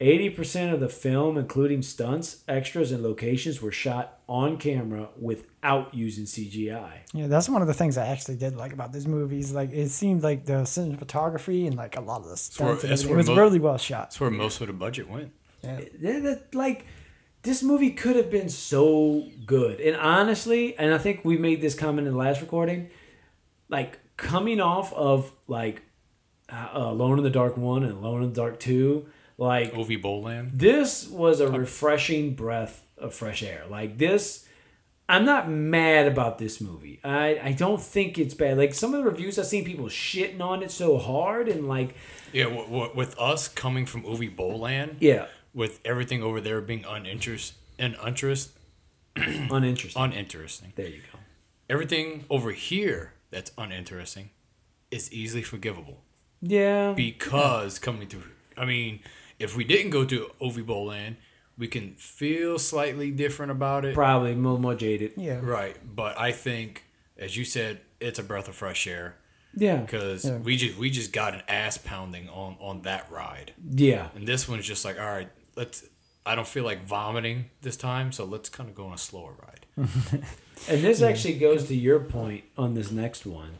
[0.00, 6.24] 80% of the film, including stunts, extras, and locations, were shot on camera without using
[6.24, 6.98] CGI.
[7.12, 9.40] Yeah, that's one of the things I actually did like about this movie.
[9.40, 12.82] Is like it seemed like the cinematography and like a lot of the where- stunts
[12.82, 14.10] that's everything, where it was mo- really well shot.
[14.10, 15.32] That's where most of the budget went.
[15.64, 15.80] Yeah.
[16.00, 16.86] Yeah, like,
[17.42, 19.80] this movie could have been so good.
[19.80, 22.90] And honestly, and I think we made this comment in the last recording,
[23.68, 25.82] like, coming off of, like,
[26.48, 29.06] uh, Alone in the Dark 1 and Alone in the Dark 2,
[29.38, 30.50] like, Uwe Boll land.
[30.54, 33.62] this was a refreshing breath of fresh air.
[33.70, 34.44] Like this,
[35.08, 37.00] I'm not mad about this movie.
[37.02, 38.58] I, I don't think it's bad.
[38.58, 41.94] Like some of the reviews I've seen people shitting on it so hard and like
[42.32, 44.96] Yeah, w- w- with us coming from Uwe Boll land.
[45.00, 45.26] Yeah.
[45.54, 48.50] With everything over there being uninterest and interest,
[49.16, 50.02] uninteresting.
[50.02, 50.72] uninteresting.
[50.76, 51.18] There you go.
[51.70, 54.30] Everything over here that's uninteresting
[54.90, 56.02] is easily forgivable.
[56.42, 56.92] Yeah.
[56.92, 58.22] Because coming through,
[58.56, 59.00] I mean,
[59.38, 61.16] if we didn't go to Uwe Boll land,
[61.56, 63.94] we can feel slightly different about it.
[63.94, 65.12] Probably more more jaded.
[65.16, 65.40] Yeah.
[65.42, 66.84] Right, but I think,
[67.16, 69.16] as you said, it's a breath of fresh air.
[69.54, 69.78] Yeah.
[69.78, 70.36] Because Yeah.
[70.38, 73.52] we just we just got an ass pounding on on that ride.
[73.68, 74.08] Yeah.
[74.14, 75.84] And this one's just like, all right, let's.
[76.26, 79.32] I don't feel like vomiting this time, so let's kind of go on a slower
[79.42, 79.66] ride.
[80.68, 83.52] And this actually goes to your point on this next one.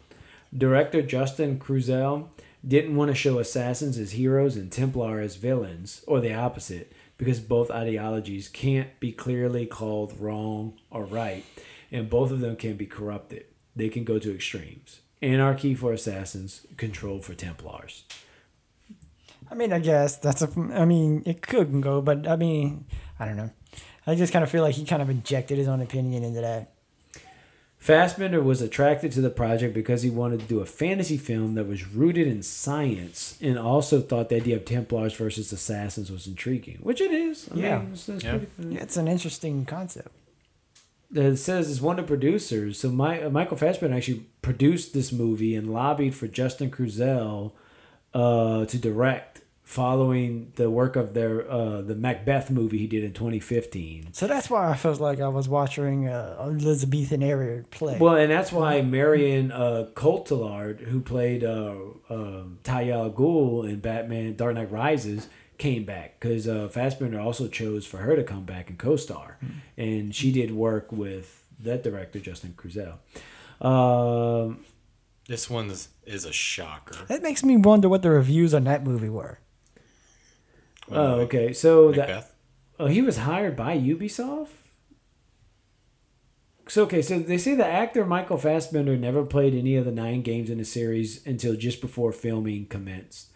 [0.57, 2.29] Director Justin Kurzel
[2.67, 7.41] didn't want to show assassins as heroes and Templar as villains, or the opposite, because
[7.41, 11.45] both ideologies can't be clearly called wrong or right,
[11.91, 13.45] and both of them can be corrupted.
[13.77, 15.01] They can go to extremes.
[15.21, 18.05] Anarchy for assassins, control for Templars.
[19.51, 20.51] I mean, I guess that's a.
[20.75, 22.87] I mean, it could go, but I mean,
[23.19, 23.51] I don't know.
[24.07, 26.73] I just kind of feel like he kind of injected his own opinion into that.
[27.79, 31.67] Fassbender was attracted to the project because he wanted to do a fantasy film that
[31.69, 36.79] was rooted in science and also thought the idea of Templars versus assassins was intriguing,
[36.83, 37.49] which it is.
[37.53, 37.79] I Yeah.
[37.79, 38.39] mean, it's, it's Yeah.
[38.39, 40.09] pretty- Yeah, it's an interesting concept.
[41.15, 42.79] it says it's one of the producers.
[42.81, 47.53] So my, uh, Michael Fassbender actually produced this movie and lobbied for Justin Kurzel
[48.15, 49.28] uh, to direct,
[49.69, 54.15] following the work of their uh, the Macbeth movie he did in 2015.
[54.15, 57.99] So that's why I felt like I was watching uh, Elizabethan era play.
[57.99, 61.75] Well, and that's why Marion uh, Cotillard, who played uh,
[62.09, 67.85] um Talia Ghul in Batman Dark Knight Rises, came back because uh, Fassbender also chose
[67.85, 69.37] for her to come back and co-star,
[69.77, 72.95] and she did work with that director Justin Kurzel.
[73.61, 74.65] Um,
[75.27, 77.05] This one is, is a shocker.
[77.09, 79.41] that makes me wonder what the reviews on that movie were.
[80.91, 81.53] Oh, okay.
[81.53, 82.33] So that
[82.79, 84.49] oh, he was hired by Ubisoft.
[86.69, 90.23] So okay, so they say the actor Michael Fassbender never played any of the nine
[90.23, 93.31] games in the series until just before filming commenced.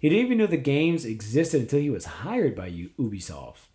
[0.00, 3.68] He didn't even know the games existed until he was hired by Ubisoft.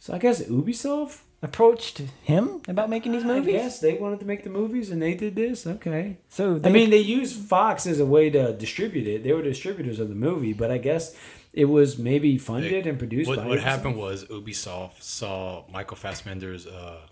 [0.00, 3.54] So I guess Ubisoft Approached him about making these movies.
[3.54, 5.66] I guess they wanted to make the movies and they did this.
[5.66, 6.16] Okay.
[6.30, 9.22] So I mean, they used Fox as a way to distribute it.
[9.22, 11.14] They were distributors of the movie, but I guess
[11.54, 16.66] it was maybe funded and produced What, by what happened was Ubisoft saw Michael Fassbender's
[16.66, 17.06] uh,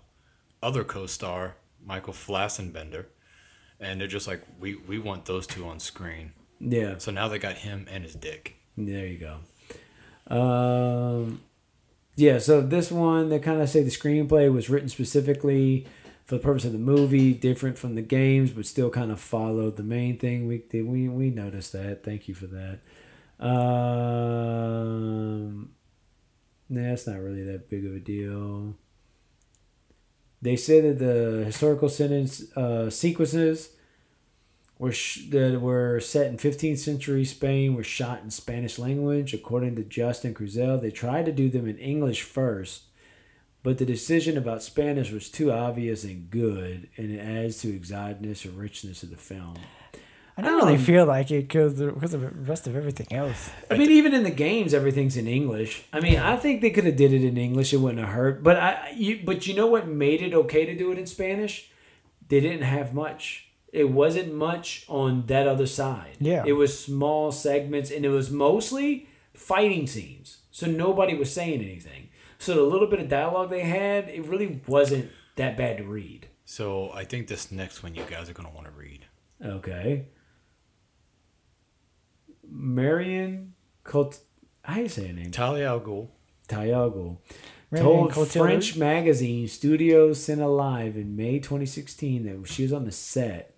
[0.61, 3.05] other co-star, Michael Flassenbender,
[3.79, 6.33] and they're just like, we, we want those two on screen.
[6.59, 6.95] Yeah.
[6.97, 8.57] So now they got him and his dick.
[8.77, 9.17] There you
[10.29, 10.35] go.
[10.35, 11.41] Um,
[12.15, 15.87] yeah, so this one, they kind of say the screenplay was written specifically
[16.25, 19.77] for the purpose of the movie, different from the games, but still kind of followed
[19.77, 20.47] the main thing.
[20.47, 22.03] We did we we noticed that.
[22.03, 22.79] Thank you for that.
[23.39, 23.49] Um,
[26.69, 28.75] nah, it's not really that big of a deal.
[30.41, 33.69] They say that the historical sentence uh, sequences
[34.77, 39.33] were sh- that were set in 15th century Spain were shot in Spanish language.
[39.33, 42.83] According to Justin Kurzel, they tried to do them in English first,
[43.63, 48.45] but the decision about Spanish was too obvious and good, and it adds to exoticness
[48.45, 49.55] or richness of the film.
[50.37, 53.51] I don't really Um, feel like it because because of the rest of everything else.
[53.69, 55.83] I mean, even in the games, everything's in English.
[55.93, 58.43] I mean, I think they could have did it in English; it wouldn't have hurt.
[58.43, 61.69] But I, you, but you know what made it okay to do it in Spanish?
[62.29, 63.47] They didn't have much.
[63.71, 66.15] It wasn't much on that other side.
[66.19, 66.43] Yeah.
[66.45, 70.37] it was small segments, and it was mostly fighting scenes.
[70.51, 72.09] So nobody was saying anything.
[72.37, 76.27] So the little bit of dialogue they had, it really wasn't that bad to read.
[76.45, 79.05] So I think this next one you guys are going to want to read.
[79.43, 80.05] Okay.
[82.53, 84.19] Marion Cot.
[84.63, 85.31] How you say her name?
[85.31, 86.09] Talia al Ghul.
[86.47, 87.19] Tiago
[87.71, 88.45] Marion told Cotillard?
[88.45, 93.57] French magazine Studio Cinelive in May 2016 that she was on the set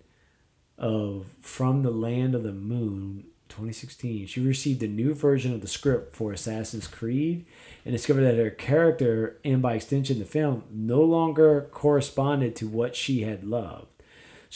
[0.78, 4.26] of From the Land of the Moon 2016.
[4.26, 7.46] She received a new version of the script for Assassin's Creed
[7.84, 12.96] and discovered that her character, and by extension the film, no longer corresponded to what
[12.96, 13.95] she had loved.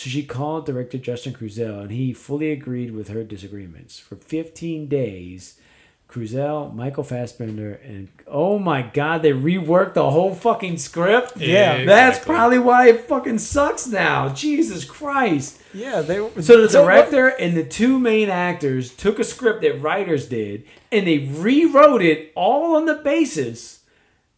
[0.00, 3.98] So she called director Justin Kurzel, and he fully agreed with her disagreements.
[3.98, 5.60] For 15 days,
[6.08, 11.36] Kurzel, Michael Fassbender, and oh my god, they reworked the whole fucking script.
[11.36, 12.34] Yeah, that's exactly.
[12.34, 14.30] probably why it fucking sucks now.
[14.30, 15.60] Jesus Christ.
[15.74, 16.16] Yeah, they.
[16.40, 20.64] So the So director and the two main actors took a script that writers did,
[20.90, 23.80] and they rewrote it all on the basis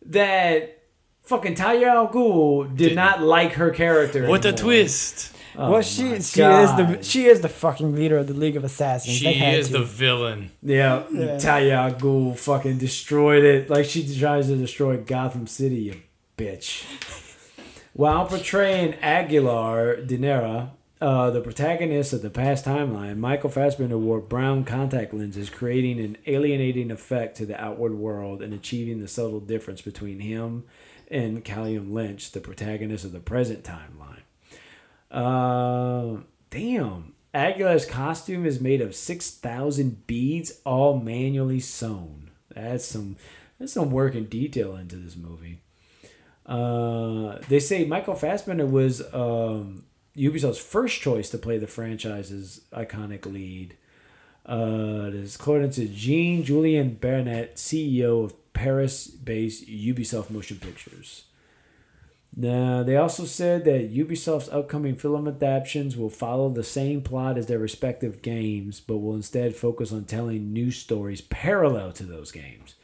[0.07, 0.83] that
[1.23, 2.97] fucking Talia al Ghul did Didn't.
[2.97, 4.27] not like her character.
[4.27, 5.37] What a twist!
[5.55, 8.57] Oh well, my she she is the she is the fucking leader of the League
[8.57, 9.15] of Assassins.
[9.17, 9.79] She They is to.
[9.79, 10.51] the villain.
[10.63, 11.39] Yeah, Yeah.
[11.39, 16.01] Talia Ghul fucking destroyed it like she tries to destroy Gotham City, you
[16.39, 16.85] bitch.
[17.95, 20.71] While portraying Aguilar de Nerha,
[21.03, 26.17] uh, the protagonist of the past timeline, Michael Fassbender wore brown contact lenses, creating an
[26.27, 30.65] alienating effect to the outward world and achieving the subtle difference between him
[31.11, 34.12] and Callum Lynch, the protagonist of the present timeline.
[35.13, 36.17] Uh,
[36.51, 37.13] damn.
[37.35, 42.31] Aguilar's costume is made of 6,000 beads, all manually sewn.
[42.55, 43.17] That's some
[43.59, 45.61] that's some work and detail into this movie.
[46.45, 49.85] Uh, they say Michael Fassbender was um,
[50.17, 53.77] Ubisoft's first choice to play the franchise's iconic lead.
[54.45, 61.25] Uh, this is according to Jean Julien Baronnet, CEO of Paris-based Ubisoft Motion Pictures.
[62.35, 67.47] Now, they also said that Ubisoft's upcoming film adaptations will follow the same plot as
[67.47, 72.75] their respective games, but will instead focus on telling new stories parallel to those games.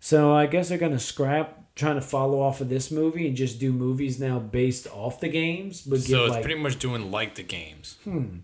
[0.00, 3.60] So I guess they're gonna scrap trying to follow off of this movie and just
[3.60, 5.82] do movies now based off the games.
[5.82, 7.98] But So it's like, pretty much doing like the games.
[8.04, 8.38] Hmm.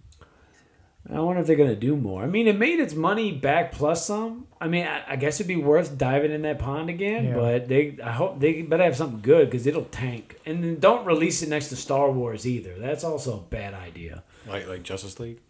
[1.12, 2.22] I wonder if they're gonna do more.
[2.22, 4.46] I mean, it made its money back plus some.
[4.60, 7.26] I mean, I, I guess it'd be worth diving in that pond again.
[7.26, 7.34] Yeah.
[7.34, 10.40] But they, I hope they better have something good because it'll tank.
[10.46, 12.78] And then don't release it next to Star Wars either.
[12.78, 14.24] That's also a bad idea.
[14.46, 15.40] Like like Justice League.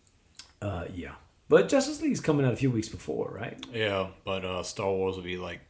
[0.61, 1.15] Uh, yeah.
[1.49, 3.63] But Justice League's coming out a few weeks before, right?
[3.73, 5.61] Yeah, but uh, Star Wars will be like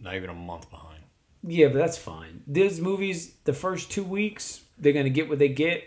[0.00, 1.04] not even a month behind.
[1.46, 2.42] Yeah, but that's fine.
[2.46, 5.84] These movies, the first two weeks, they're gonna get what they get.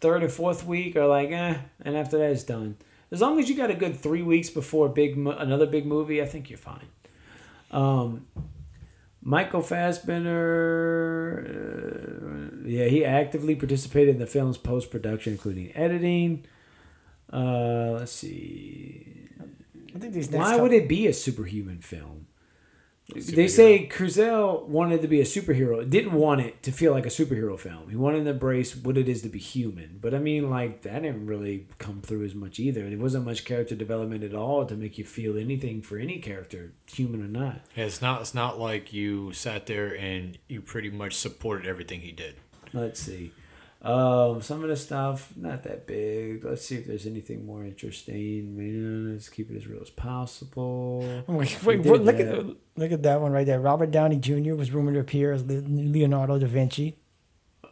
[0.00, 2.76] Third and fourth week are like, eh, and after that it's done.
[3.10, 6.26] As long as you got a good three weeks before big another big movie, I
[6.26, 6.86] think you're fine.
[7.70, 8.26] Um,
[9.22, 11.44] Michael Fassbender,
[12.62, 16.44] uh, yeah, he actively participated in the film's post production, including editing.
[17.32, 19.28] Uh, let's see.
[19.94, 22.27] I think these next Why couple- would it be a superhuman film?
[23.14, 25.88] They say Kurzel wanted to be a superhero.
[25.88, 27.88] Didn't want it to feel like a superhero film.
[27.88, 29.98] He wanted to embrace what it is to be human.
[29.98, 32.88] But I mean, like that didn't really come through as much either.
[32.88, 36.72] There wasn't much character development at all to make you feel anything for any character,
[36.86, 37.62] human or not.
[37.74, 42.00] Yeah, it's not it's not like you sat there and you pretty much supported everything
[42.00, 42.34] he did.
[42.74, 43.32] Let's see.
[43.88, 46.44] Um, some of the stuff not that big.
[46.44, 48.56] Let's see if there's anything more interesting.
[48.56, 51.00] Man, let's keep it as real as possible.
[51.26, 52.28] Wait, We wait, what- look that.
[52.28, 53.60] at look at that one right there.
[53.60, 54.54] Robert Downey Jr.
[54.54, 56.96] was rumored to appear as Leonardo da Vinci.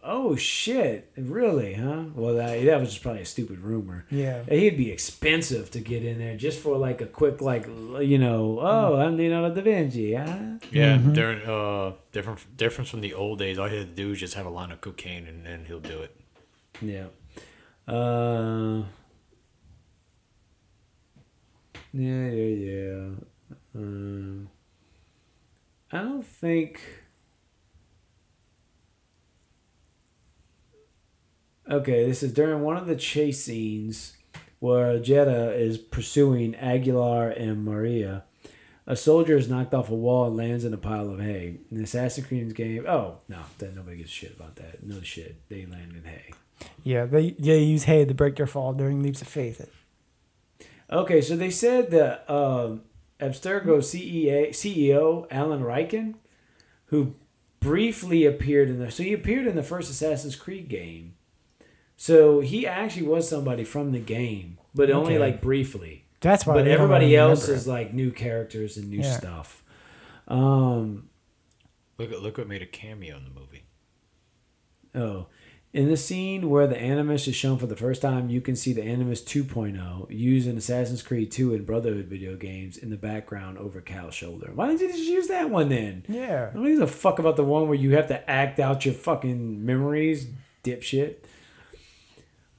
[0.08, 1.10] Oh shit!
[1.16, 2.04] Really, huh?
[2.14, 4.06] Well, that, that was just probably a stupid rumor.
[4.08, 4.44] Yeah.
[4.44, 8.60] he'd be expensive to get in there just for like a quick, like you know,
[8.60, 10.58] oh, I'm Leonardo da Vinci, huh?
[10.70, 13.58] Yeah, they're uh different difference from the old days.
[13.58, 15.80] All he had to do is just have a line of cocaine and then he'll
[15.80, 16.16] do it.
[16.80, 17.06] Yeah.
[17.92, 18.84] Uh.
[21.92, 23.08] Yeah, yeah, yeah.
[23.74, 24.48] Um.
[25.90, 26.80] I don't think.
[31.68, 34.16] Okay, this is during one of the chase scenes
[34.60, 38.24] where Jetta is pursuing Aguilar and Maria.
[38.86, 41.58] A soldier is knocked off a wall and lands in a pile of hay.
[41.72, 44.84] In Assassin's Creed game, oh no, then nobody gives a shit about that.
[44.84, 46.32] No shit, they land in hay.
[46.84, 49.68] Yeah, they they use hay to break their fall during leaps of faith.
[50.88, 52.82] Okay, so they said that um,
[53.20, 56.14] Abstergo CEA, CEO Alan Rikkin,
[56.86, 57.16] who
[57.58, 61.15] briefly appeared in the so he appeared in the first Assassin's Creed game.
[61.96, 66.04] So he actually was somebody from the game, but only like briefly.
[66.20, 69.16] That's why But everybody else remember is like new characters and new Yeah.
[69.16, 69.62] stuff.
[70.28, 71.08] Um,
[71.98, 73.64] Look at look what made a cameo in the movie.
[74.94, 75.26] Oh,
[75.72, 78.72] in the scene where the Animus is shown for the first time, you can see
[78.72, 83.58] the Animus 2.0 used in Assassin's Creed 2 and Brotherhood video games in the background
[83.58, 84.50] over Cal's shoulder.
[84.54, 86.04] Why didn't you just use that one then?
[86.08, 86.50] Yeah.
[86.54, 89.64] Nobody gives a fuck about the one where you have to act out your fucking
[89.64, 90.26] memories,
[90.64, 91.16] dipshit.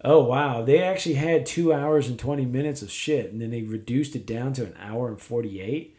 [0.03, 3.63] Oh wow, they actually had two hours and twenty minutes of shit, and then they
[3.63, 5.95] reduced it down to an hour and forty eight.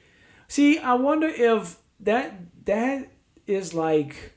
[0.46, 2.34] See, I wonder if that
[2.64, 3.08] that
[3.46, 4.34] is like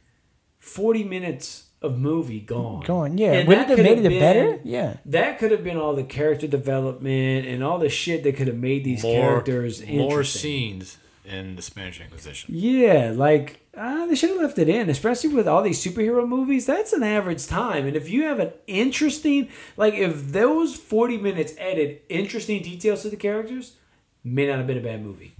[0.59, 2.83] forty minutes of movie gone.
[2.85, 3.33] Gone, yeah.
[3.33, 4.57] And Wouldn't that have could made have it better?
[4.57, 4.97] been- Yeah.
[5.05, 8.57] That could have been all the character development and all the shit that could have
[8.57, 10.41] made these More characters more interesting.
[10.41, 12.53] scenes in the Spanish Inquisition.
[12.55, 16.65] Yeah, like uh, they should have left it in, especially with all these superhero movies.
[16.65, 21.53] That's an average time, and if you have an interesting, like if those forty minutes
[21.57, 23.77] added interesting details to the characters,
[24.23, 25.33] may not have been a bad movie.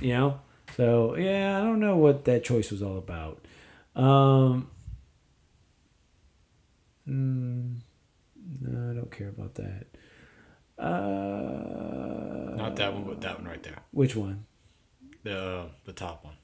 [0.00, 0.40] You know,
[0.76, 3.44] so yeah, I don't know what that choice was all about.
[3.94, 4.70] Um,
[7.08, 7.78] mm,
[8.60, 9.86] no, I don't care about that.
[10.78, 13.78] Uh, Not that one, but that one right there.
[13.90, 14.46] Which one?
[15.24, 16.34] The the top one.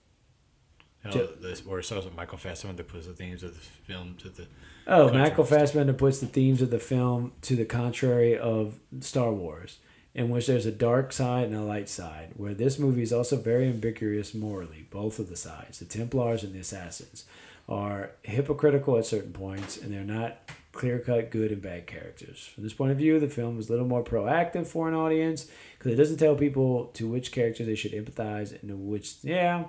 [1.05, 3.61] Oh, know, Jo- this, where it starts with Michael Fassbender puts the themes of the
[3.61, 4.47] film to the.
[4.87, 5.13] Oh.
[5.13, 9.79] Michael Fassbender puts the themes of the film to the contrary of Star Wars,
[10.15, 13.37] in which there's a dark side and a light side, where this movie is also
[13.37, 14.87] very ambiguous morally.
[14.91, 17.25] Both of the sides, the Templars and the Assassins,
[17.69, 22.51] are hypocritical at certain points, and they're not clear cut good and bad characters.
[22.55, 25.47] From this point of view, the film is a little more proactive for an audience
[25.79, 29.65] because it doesn't tell people to which character they should empathize and to which, yeah,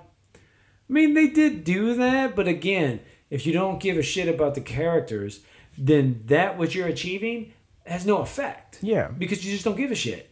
[0.88, 4.54] I mean, they did do that, but again, if you don't give a shit about
[4.54, 5.40] the characters,
[5.76, 7.52] then that what you're achieving
[7.86, 8.78] has no effect.
[8.82, 9.08] Yeah.
[9.08, 10.30] Because you just don't give a shit.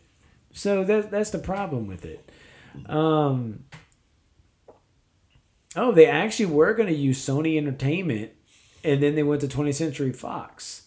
[0.53, 2.29] So that that's the problem with it.
[2.89, 3.65] Um
[5.77, 8.31] Oh, they actually were going to use Sony Entertainment
[8.85, 10.83] and then they went to 20th Century Fox.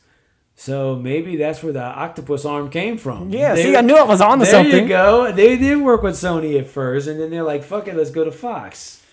[0.56, 3.30] So maybe that's where the octopus arm came from.
[3.32, 4.84] Yeah, They- see, I knew it was onto there something.
[4.84, 5.32] you go.
[5.32, 8.24] They did work with Sony at first, and then they're like, "Fuck it, let's go
[8.24, 9.04] to Fox."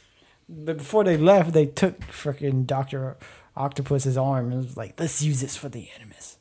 [0.49, 3.17] But before they left, they took freaking Doctor
[3.57, 6.39] Octopus's arm and was like, "Let's use this for the Animus."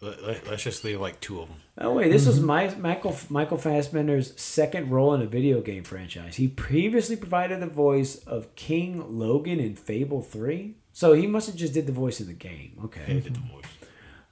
[0.00, 1.58] Let, let, us just leave like two of them.
[1.78, 6.36] Oh wait, this was my, Michael Michael Fassbender's second role in a video game franchise.
[6.36, 11.56] He previously provided the voice of King Logan in Fable Three, so he must have
[11.56, 12.78] just did the voice of the game.
[12.84, 13.64] Okay, He did the voice.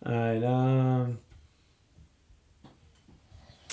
[0.04, 0.44] All right.
[0.44, 1.18] Um,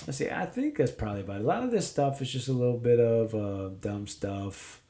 [0.07, 0.29] let's see.
[0.29, 1.43] I think that's probably about it.
[1.43, 4.81] A lot of this stuff is just a little bit of uh, dumb stuff.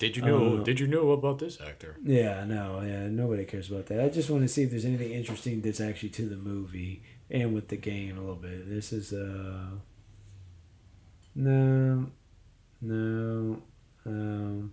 [0.00, 0.56] Did you know?
[0.56, 1.98] Uh, did you know about this actor?
[2.02, 4.00] Yeah, no, yeah, nobody cares about that.
[4.00, 7.52] I just want to see if there's anything interesting that's actually to the movie and
[7.52, 8.66] with the game a little bit.
[8.66, 9.66] This is uh
[11.34, 12.06] no,
[12.80, 13.62] no,
[14.06, 14.72] um,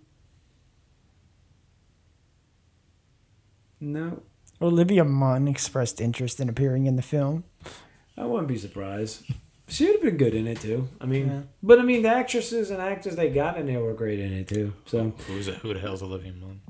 [3.80, 4.22] no.
[4.62, 7.44] Olivia Munn expressed interest in appearing in the film.
[8.16, 9.24] I wouldn't be surprised.
[9.68, 10.88] She would have been good in it too.
[11.00, 11.40] I mean, Yeah.
[11.62, 14.48] but I mean, the actresses and actors they got in there were great in it
[14.48, 14.72] too.
[14.86, 15.56] So Who's it?
[15.56, 16.60] Who the hell's Olivia Munn?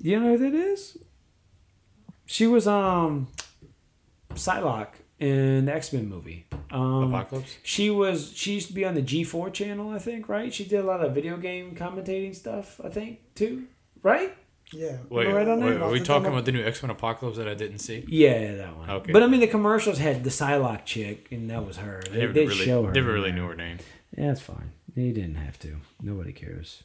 [0.00, 0.96] you know who that is?
[2.26, 3.28] She was um
[4.34, 6.46] Psylocke in the X Men movie.
[6.70, 7.56] Um, Apocalypse?
[7.62, 8.32] She was.
[8.34, 10.28] She used to be on the G four channel, I think.
[10.28, 10.52] Right?
[10.52, 13.64] She did a lot of video game commentating stuff, I think, too.
[14.02, 14.32] Right?
[14.72, 14.98] Yeah.
[15.08, 17.38] Wait, Am I right on wait, are we talking about the new X Men Apocalypse
[17.38, 18.04] that I didn't see?
[18.06, 18.90] Yeah, that one.
[18.90, 19.12] Okay.
[19.12, 22.02] But I mean, the commercials had the Psylocke chick, and that was her.
[22.06, 22.92] I They never did really, show her.
[22.92, 23.78] never really knew her name.
[24.16, 24.72] Yeah, that's fine.
[24.94, 25.76] You didn't have to.
[26.02, 26.82] Nobody cares.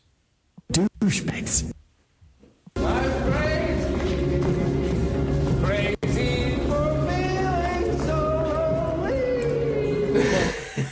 [0.71, 1.71] Douchebags.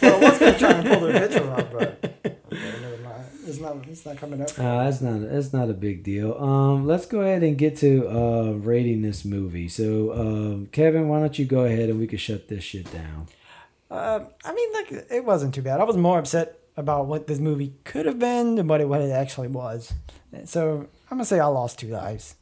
[0.02, 3.26] well, I was gonna try and pull the picture up, but okay, never mind.
[3.46, 3.78] It's not.
[3.88, 4.49] It's not coming up.
[4.57, 6.34] Uh, that's not that's not a big deal.
[6.36, 9.70] Um, let's go ahead and get to uh, rating this movie.
[9.70, 13.28] So, um, Kevin, why don't you go ahead and we can shut this shit down?
[13.89, 15.80] Uh, I mean, like it wasn't too bad.
[15.80, 19.01] I was more upset about what this movie could have been than what it, what
[19.01, 19.93] it actually was.
[20.45, 22.36] So I'm gonna say I lost two lives.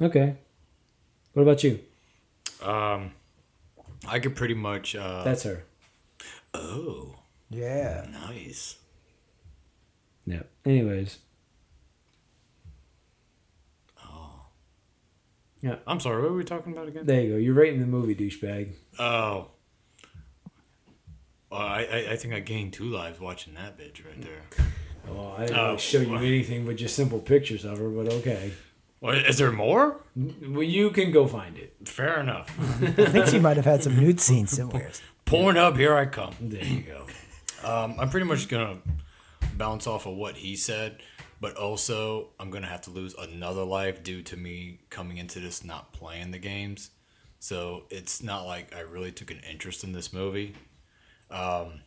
[0.00, 0.36] Okay.
[1.32, 1.80] What about you?
[2.62, 3.10] Um,
[4.06, 4.94] I could pretty much.
[4.94, 5.64] Uh, That's her.
[6.54, 7.16] Oh,
[7.50, 8.06] Yeah.
[8.10, 8.76] nice.
[10.26, 10.50] Yep.
[10.64, 11.18] Anyways.
[14.02, 14.46] Oh.
[15.60, 15.76] Yeah.
[15.86, 16.22] I'm sorry.
[16.22, 17.06] What were we talking about again?
[17.06, 17.36] There you go.
[17.36, 18.72] You're rating the movie, douchebag.
[18.98, 19.48] Oh.
[21.50, 24.66] Well, I, I I think I gained two lives watching that bitch right there.
[25.08, 26.18] Well, I didn't Oh, really show you well.
[26.18, 28.52] anything but just simple pictures of her, but okay.
[29.00, 30.00] Well, is there more?
[30.16, 31.76] Well, you can go find it.
[31.84, 32.48] Fair enough.
[32.82, 34.90] I think she might have had some nude scenes somewhere.
[35.26, 36.34] Pornhub, here I come.
[36.40, 37.06] There you go.
[37.62, 38.78] Um, I'm pretty much gonna
[39.56, 40.98] bounce off of what he said,
[41.40, 45.64] but also I'm gonna have to lose another life due to me coming into this
[45.64, 46.90] not playing the games.
[47.38, 50.54] So it's not like I really took an interest in this movie.
[51.30, 51.80] Um,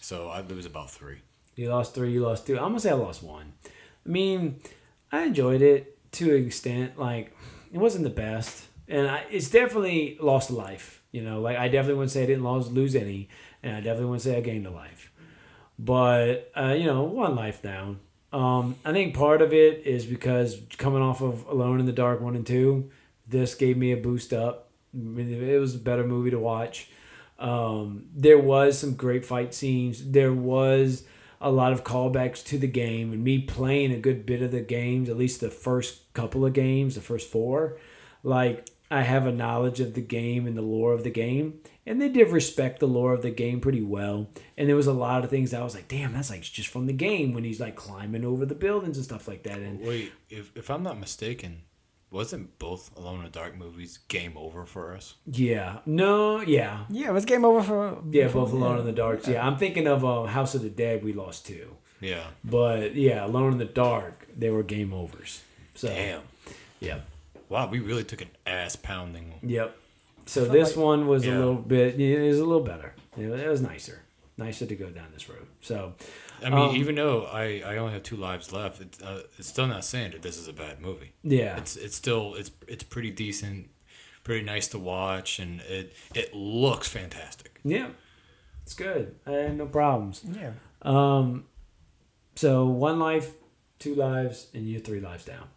[0.00, 1.18] so I lose about three.
[1.56, 2.56] You lost three, you lost two.
[2.56, 3.52] I'm gonna say I lost one.
[3.64, 4.60] I mean,
[5.10, 6.98] I enjoyed it to an extent.
[6.98, 7.36] Like,
[7.72, 11.02] it wasn't the best, and I, it's definitely lost a life.
[11.12, 13.28] You know, like I definitely wouldn't say I didn't lose lose any,
[13.62, 15.07] and I definitely wouldn't say I gained a life.
[15.78, 18.00] But uh, you know, one life down.
[18.32, 22.20] Um, I think part of it is because coming off of Alone in the Dark
[22.20, 22.90] one and two,
[23.26, 24.70] this gave me a boost up.
[24.94, 26.88] It was a better movie to watch.
[27.38, 30.10] Um, there was some great fight scenes.
[30.10, 31.04] There was
[31.40, 34.60] a lot of callbacks to the game, and me playing a good bit of the
[34.60, 37.78] games, at least the first couple of games, the first four.
[38.22, 42.00] Like I have a knowledge of the game and the lore of the game, and
[42.00, 44.28] they did respect the lore of the game pretty well.
[44.56, 46.68] And there was a lot of things that I was like, "Damn, that's like just
[46.68, 49.80] from the game when he's like climbing over the buildings and stuff like that." And
[49.80, 51.62] Wait, if if I'm not mistaken,
[52.10, 55.14] wasn't both Alone in the Dark movies game over for us?
[55.26, 58.02] yeah, no, yeah, Yeah, it was game over for.
[58.10, 59.26] yeah, for- both Alone in the Dark.
[59.26, 61.02] Yeah, I'm thinking of uh, House of the Dead.
[61.04, 61.76] We lost two.
[62.00, 62.24] Yeah.
[62.44, 65.42] But yeah, Alone in the Dark, they were game overs.
[65.74, 66.22] So Damn.
[66.80, 67.04] Yep.
[67.48, 69.34] Wow, we really took an ass pounding.
[69.42, 69.76] Yep.
[70.28, 71.98] So felt this like- one was a little bit.
[71.98, 72.94] It was a little better.
[73.16, 74.02] It was, it was nicer,
[74.36, 75.46] nicer to go down this road.
[75.60, 75.94] So,
[76.44, 79.48] I mean, um, even though I, I only have two lives left, it, uh, it's
[79.48, 81.12] still not saying that this is a bad movie.
[81.22, 81.56] Yeah.
[81.56, 83.70] it's it's still it's it's pretty decent,
[84.22, 87.58] pretty nice to watch, and it it looks fantastic.
[87.64, 87.88] yeah,
[88.62, 89.16] it's good.
[89.26, 90.22] I had no problems.
[90.30, 90.52] Yeah.
[90.82, 91.46] Um,
[92.36, 93.32] so one life,
[93.78, 95.48] two lives, and you're three lives down.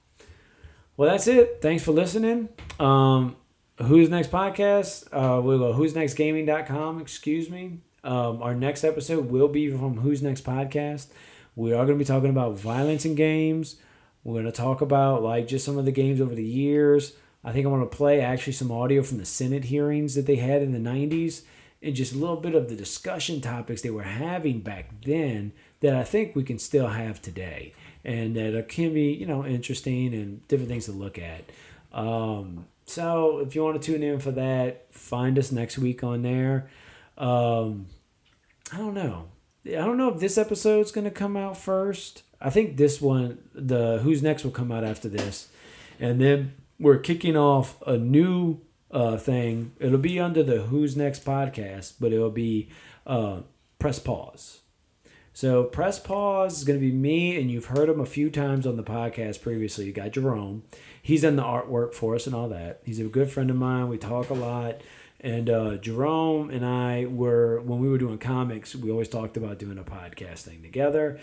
[0.98, 1.60] Well, that's it.
[1.62, 2.50] Thanks for listening.
[2.80, 3.36] Um,
[3.78, 5.08] who's next podcast?
[5.12, 7.02] Uh, we'll go who's next gaming.com.
[7.02, 7.80] Excuse me.
[8.04, 11.08] Um, our next episode will be from Who's Next Podcast.
[11.56, 13.76] We are going to be talking about violence in games.
[14.24, 17.14] We're going to talk about like just some of the games over the years.
[17.44, 20.38] I think I want to play actually some audio from the Senate hearings that they
[20.38, 21.42] had in the 90s
[21.84, 25.96] and just a little bit of the discussion topics they were having back then that
[25.96, 27.74] I think we can still have today.
[28.04, 31.44] and that can be you know interesting and different things to look at.
[31.94, 36.22] Um, so if you want to tune in for that, find us next week on
[36.22, 36.70] there.
[37.18, 37.88] Um,
[38.72, 39.30] I don't know.
[39.66, 42.24] I don't know if this episode's gonna come out first.
[42.40, 45.50] I think this one, the Who's Next, will come out after this,
[46.00, 48.60] and then we're kicking off a new
[48.90, 49.74] uh, thing.
[49.80, 52.70] It'll be under the Who's Next podcast, but it'll be
[53.06, 53.42] uh,
[53.80, 54.62] Press Pause.
[55.34, 58.68] So Press Pause is going to be me, and you've heard him a few times
[58.68, 59.86] on the podcast previously.
[59.86, 60.64] You got Jerome.
[61.02, 62.82] He's done the artwork for us and all that.
[62.86, 63.88] He's a good friend of mine.
[63.88, 64.82] We talk a lot.
[65.20, 69.60] And uh, Jerome and I were, when we were doing comics, we always talked about
[69.60, 71.20] doing a podcast thing together.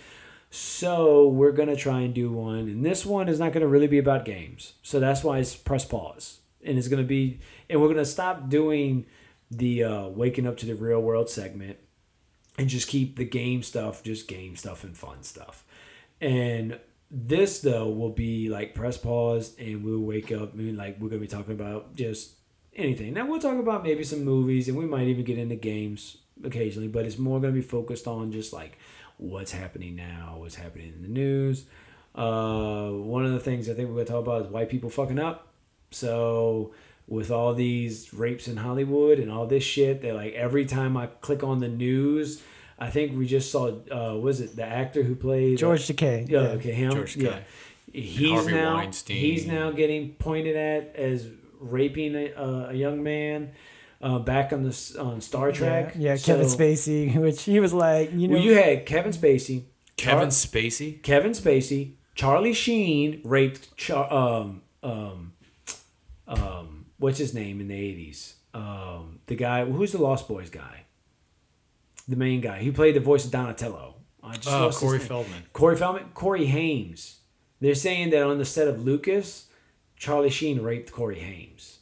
[0.50, 2.60] So we're going to try and do one.
[2.60, 4.74] And this one is not going to really be about games.
[4.82, 6.38] So that's why it's Press Pause.
[6.64, 9.06] And it's going to be, and we're going to stop doing
[9.50, 11.78] the uh, waking up to the real world segment
[12.59, 15.64] and just keep the game stuff just game stuff and fun stuff.
[16.20, 16.80] And
[17.10, 21.20] this though will be like press pause and we'll wake up and like we're gonna
[21.20, 22.32] be talking about just
[22.74, 23.14] anything.
[23.14, 26.89] Now we'll talk about maybe some movies and we might even get into games occasionally,
[26.89, 28.78] but it's more gonna be focused on just like
[29.16, 31.64] what's happening now, what's happening in the news.
[32.14, 35.18] Uh, one of the things I think we're gonna talk about is white people fucking
[35.18, 35.48] up.
[35.90, 36.74] So
[37.06, 41.06] with all these rapes in Hollywood and all this shit, that like every time I
[41.06, 42.43] click on the news,
[42.78, 46.28] I think we just saw uh was it the actor who played George Takei.
[46.28, 46.48] Yeah, Yeah.
[46.50, 46.92] okay, him.
[46.92, 47.30] George yeah.
[47.30, 47.42] Takei.
[47.92, 49.16] He's now Weinstein.
[49.16, 51.26] he's now getting pointed at as
[51.59, 53.50] raping a, a young man
[54.00, 55.94] uh, back on the on Star Trek.
[55.96, 59.62] Yeah, yeah, Kevin Spacey, which he was like, you know, well, you had Kevin Spacey,
[59.96, 61.02] Kevin Char- Spacey.
[61.02, 65.32] Kevin Spacey, Charlie Sheen raped Char- um um
[66.26, 68.34] um what's his name in the eighties?
[68.55, 70.84] Um, the guy who's the Lost Boys guy,
[72.09, 72.59] the main guy.
[72.60, 73.97] He played the voice of Donatello.
[74.22, 74.98] I just Oh, lost Corey.
[74.98, 75.44] Feldman.
[75.52, 76.06] Corey Feldman.
[76.14, 77.20] Corey Hames.
[77.60, 79.48] They're saying that on the set of Lucas,
[79.97, 81.78] Charlie Sheen raped Corey Hames.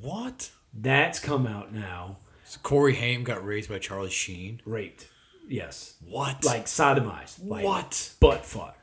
[0.00, 0.50] What?
[0.74, 2.18] That's come out now.
[2.44, 4.60] So Corey Haim got raised by Charlie Sheen.
[4.64, 5.06] Raped.
[5.48, 5.94] Yes.
[6.06, 6.44] What?
[6.44, 7.38] Like sodomized.
[7.46, 8.12] Like What?
[8.20, 8.77] Butt fucked.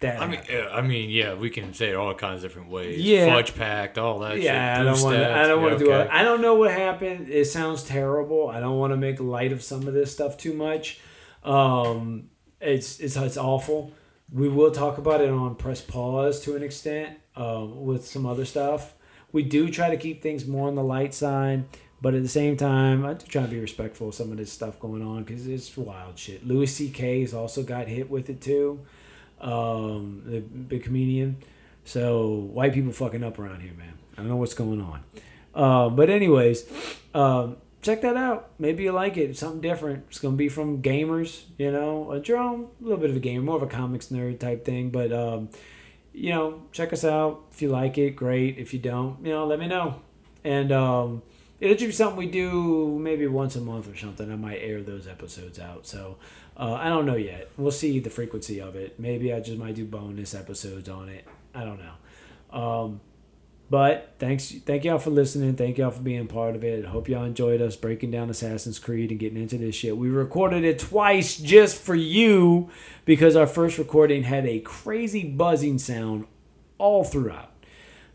[0.00, 2.70] That I mean, yeah, I mean, yeah, we can say it all kinds of different
[2.70, 3.00] ways.
[3.00, 3.26] Yeah.
[3.26, 4.40] fudge packed, all that.
[4.40, 4.80] yeah, shit.
[4.80, 5.36] I don't want to.
[5.36, 6.08] I don't want to do okay.
[6.08, 6.10] it.
[6.12, 7.28] I don't know what happened.
[7.28, 8.48] It sounds terrible.
[8.48, 11.00] I don't want to make light of some of this stuff too much.
[11.42, 12.30] Um,
[12.60, 13.92] it's it's it's awful.
[14.32, 18.44] We will talk about it on press pause to an extent um, with some other
[18.44, 18.94] stuff.
[19.32, 21.64] We do try to keep things more on the light side,
[22.00, 24.52] but at the same time, I do try to be respectful of some of this
[24.52, 26.46] stuff going on because it's wild shit.
[26.46, 27.22] Louis C.K.
[27.22, 28.80] has also got hit with it too,
[29.40, 31.36] um, the big comedian.
[31.84, 33.94] So white people fucking up around here, man.
[34.14, 35.04] I don't know what's going on.
[35.54, 36.64] Uh, but anyways,
[37.14, 38.50] um, check that out.
[38.58, 39.36] Maybe you like it.
[39.36, 40.04] Something different.
[40.08, 42.10] It's gonna be from gamers, you know.
[42.10, 44.90] Uh, Jerome, a little bit of a gamer, more of a comics nerd type thing.
[44.90, 45.48] But um,
[46.12, 47.44] you know, check us out.
[47.52, 48.58] If you like it, great.
[48.58, 50.02] If you don't, you know, let me know.
[50.44, 51.22] And um,
[51.60, 54.30] it'll just be something we do maybe once a month or something.
[54.30, 55.86] I might air those episodes out.
[55.86, 56.18] So
[56.58, 57.50] uh, I don't know yet.
[57.56, 58.98] We'll see the frequency of it.
[58.98, 61.24] Maybe I just might do bonus episodes on it.
[61.54, 62.58] I don't know.
[62.58, 63.00] Um,
[63.70, 65.54] but thanks, thank y'all for listening.
[65.54, 66.86] Thank y'all for being part of it.
[66.86, 69.96] Hope y'all enjoyed us breaking down Assassin's Creed and getting into this shit.
[69.96, 72.70] We recorded it twice just for you
[73.04, 76.26] because our first recording had a crazy buzzing sound
[76.78, 77.52] all throughout.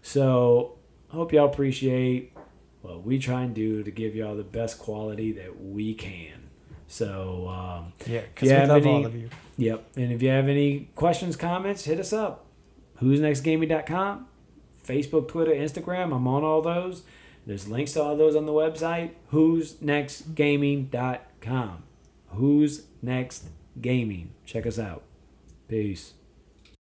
[0.02, 0.80] So
[1.10, 2.36] hope y'all appreciate
[2.82, 6.43] what we try and do to give y'all the best quality that we can.
[6.94, 9.30] So um, Yeah, if 'cause you we love any- all of you.
[9.58, 12.46] Yep, and if you have any questions, comments, hit us up.
[12.98, 14.28] Who's nextgaming.com,
[14.88, 16.14] Facebook, Twitter, Instagram.
[16.16, 17.02] I'm on all those.
[17.48, 19.12] There's links to all those on the website.
[19.30, 21.84] Who's nextgaming.com.
[22.28, 23.50] Who's next
[23.82, 24.30] gaming?
[24.46, 25.02] Check us out.
[25.68, 26.14] Peace.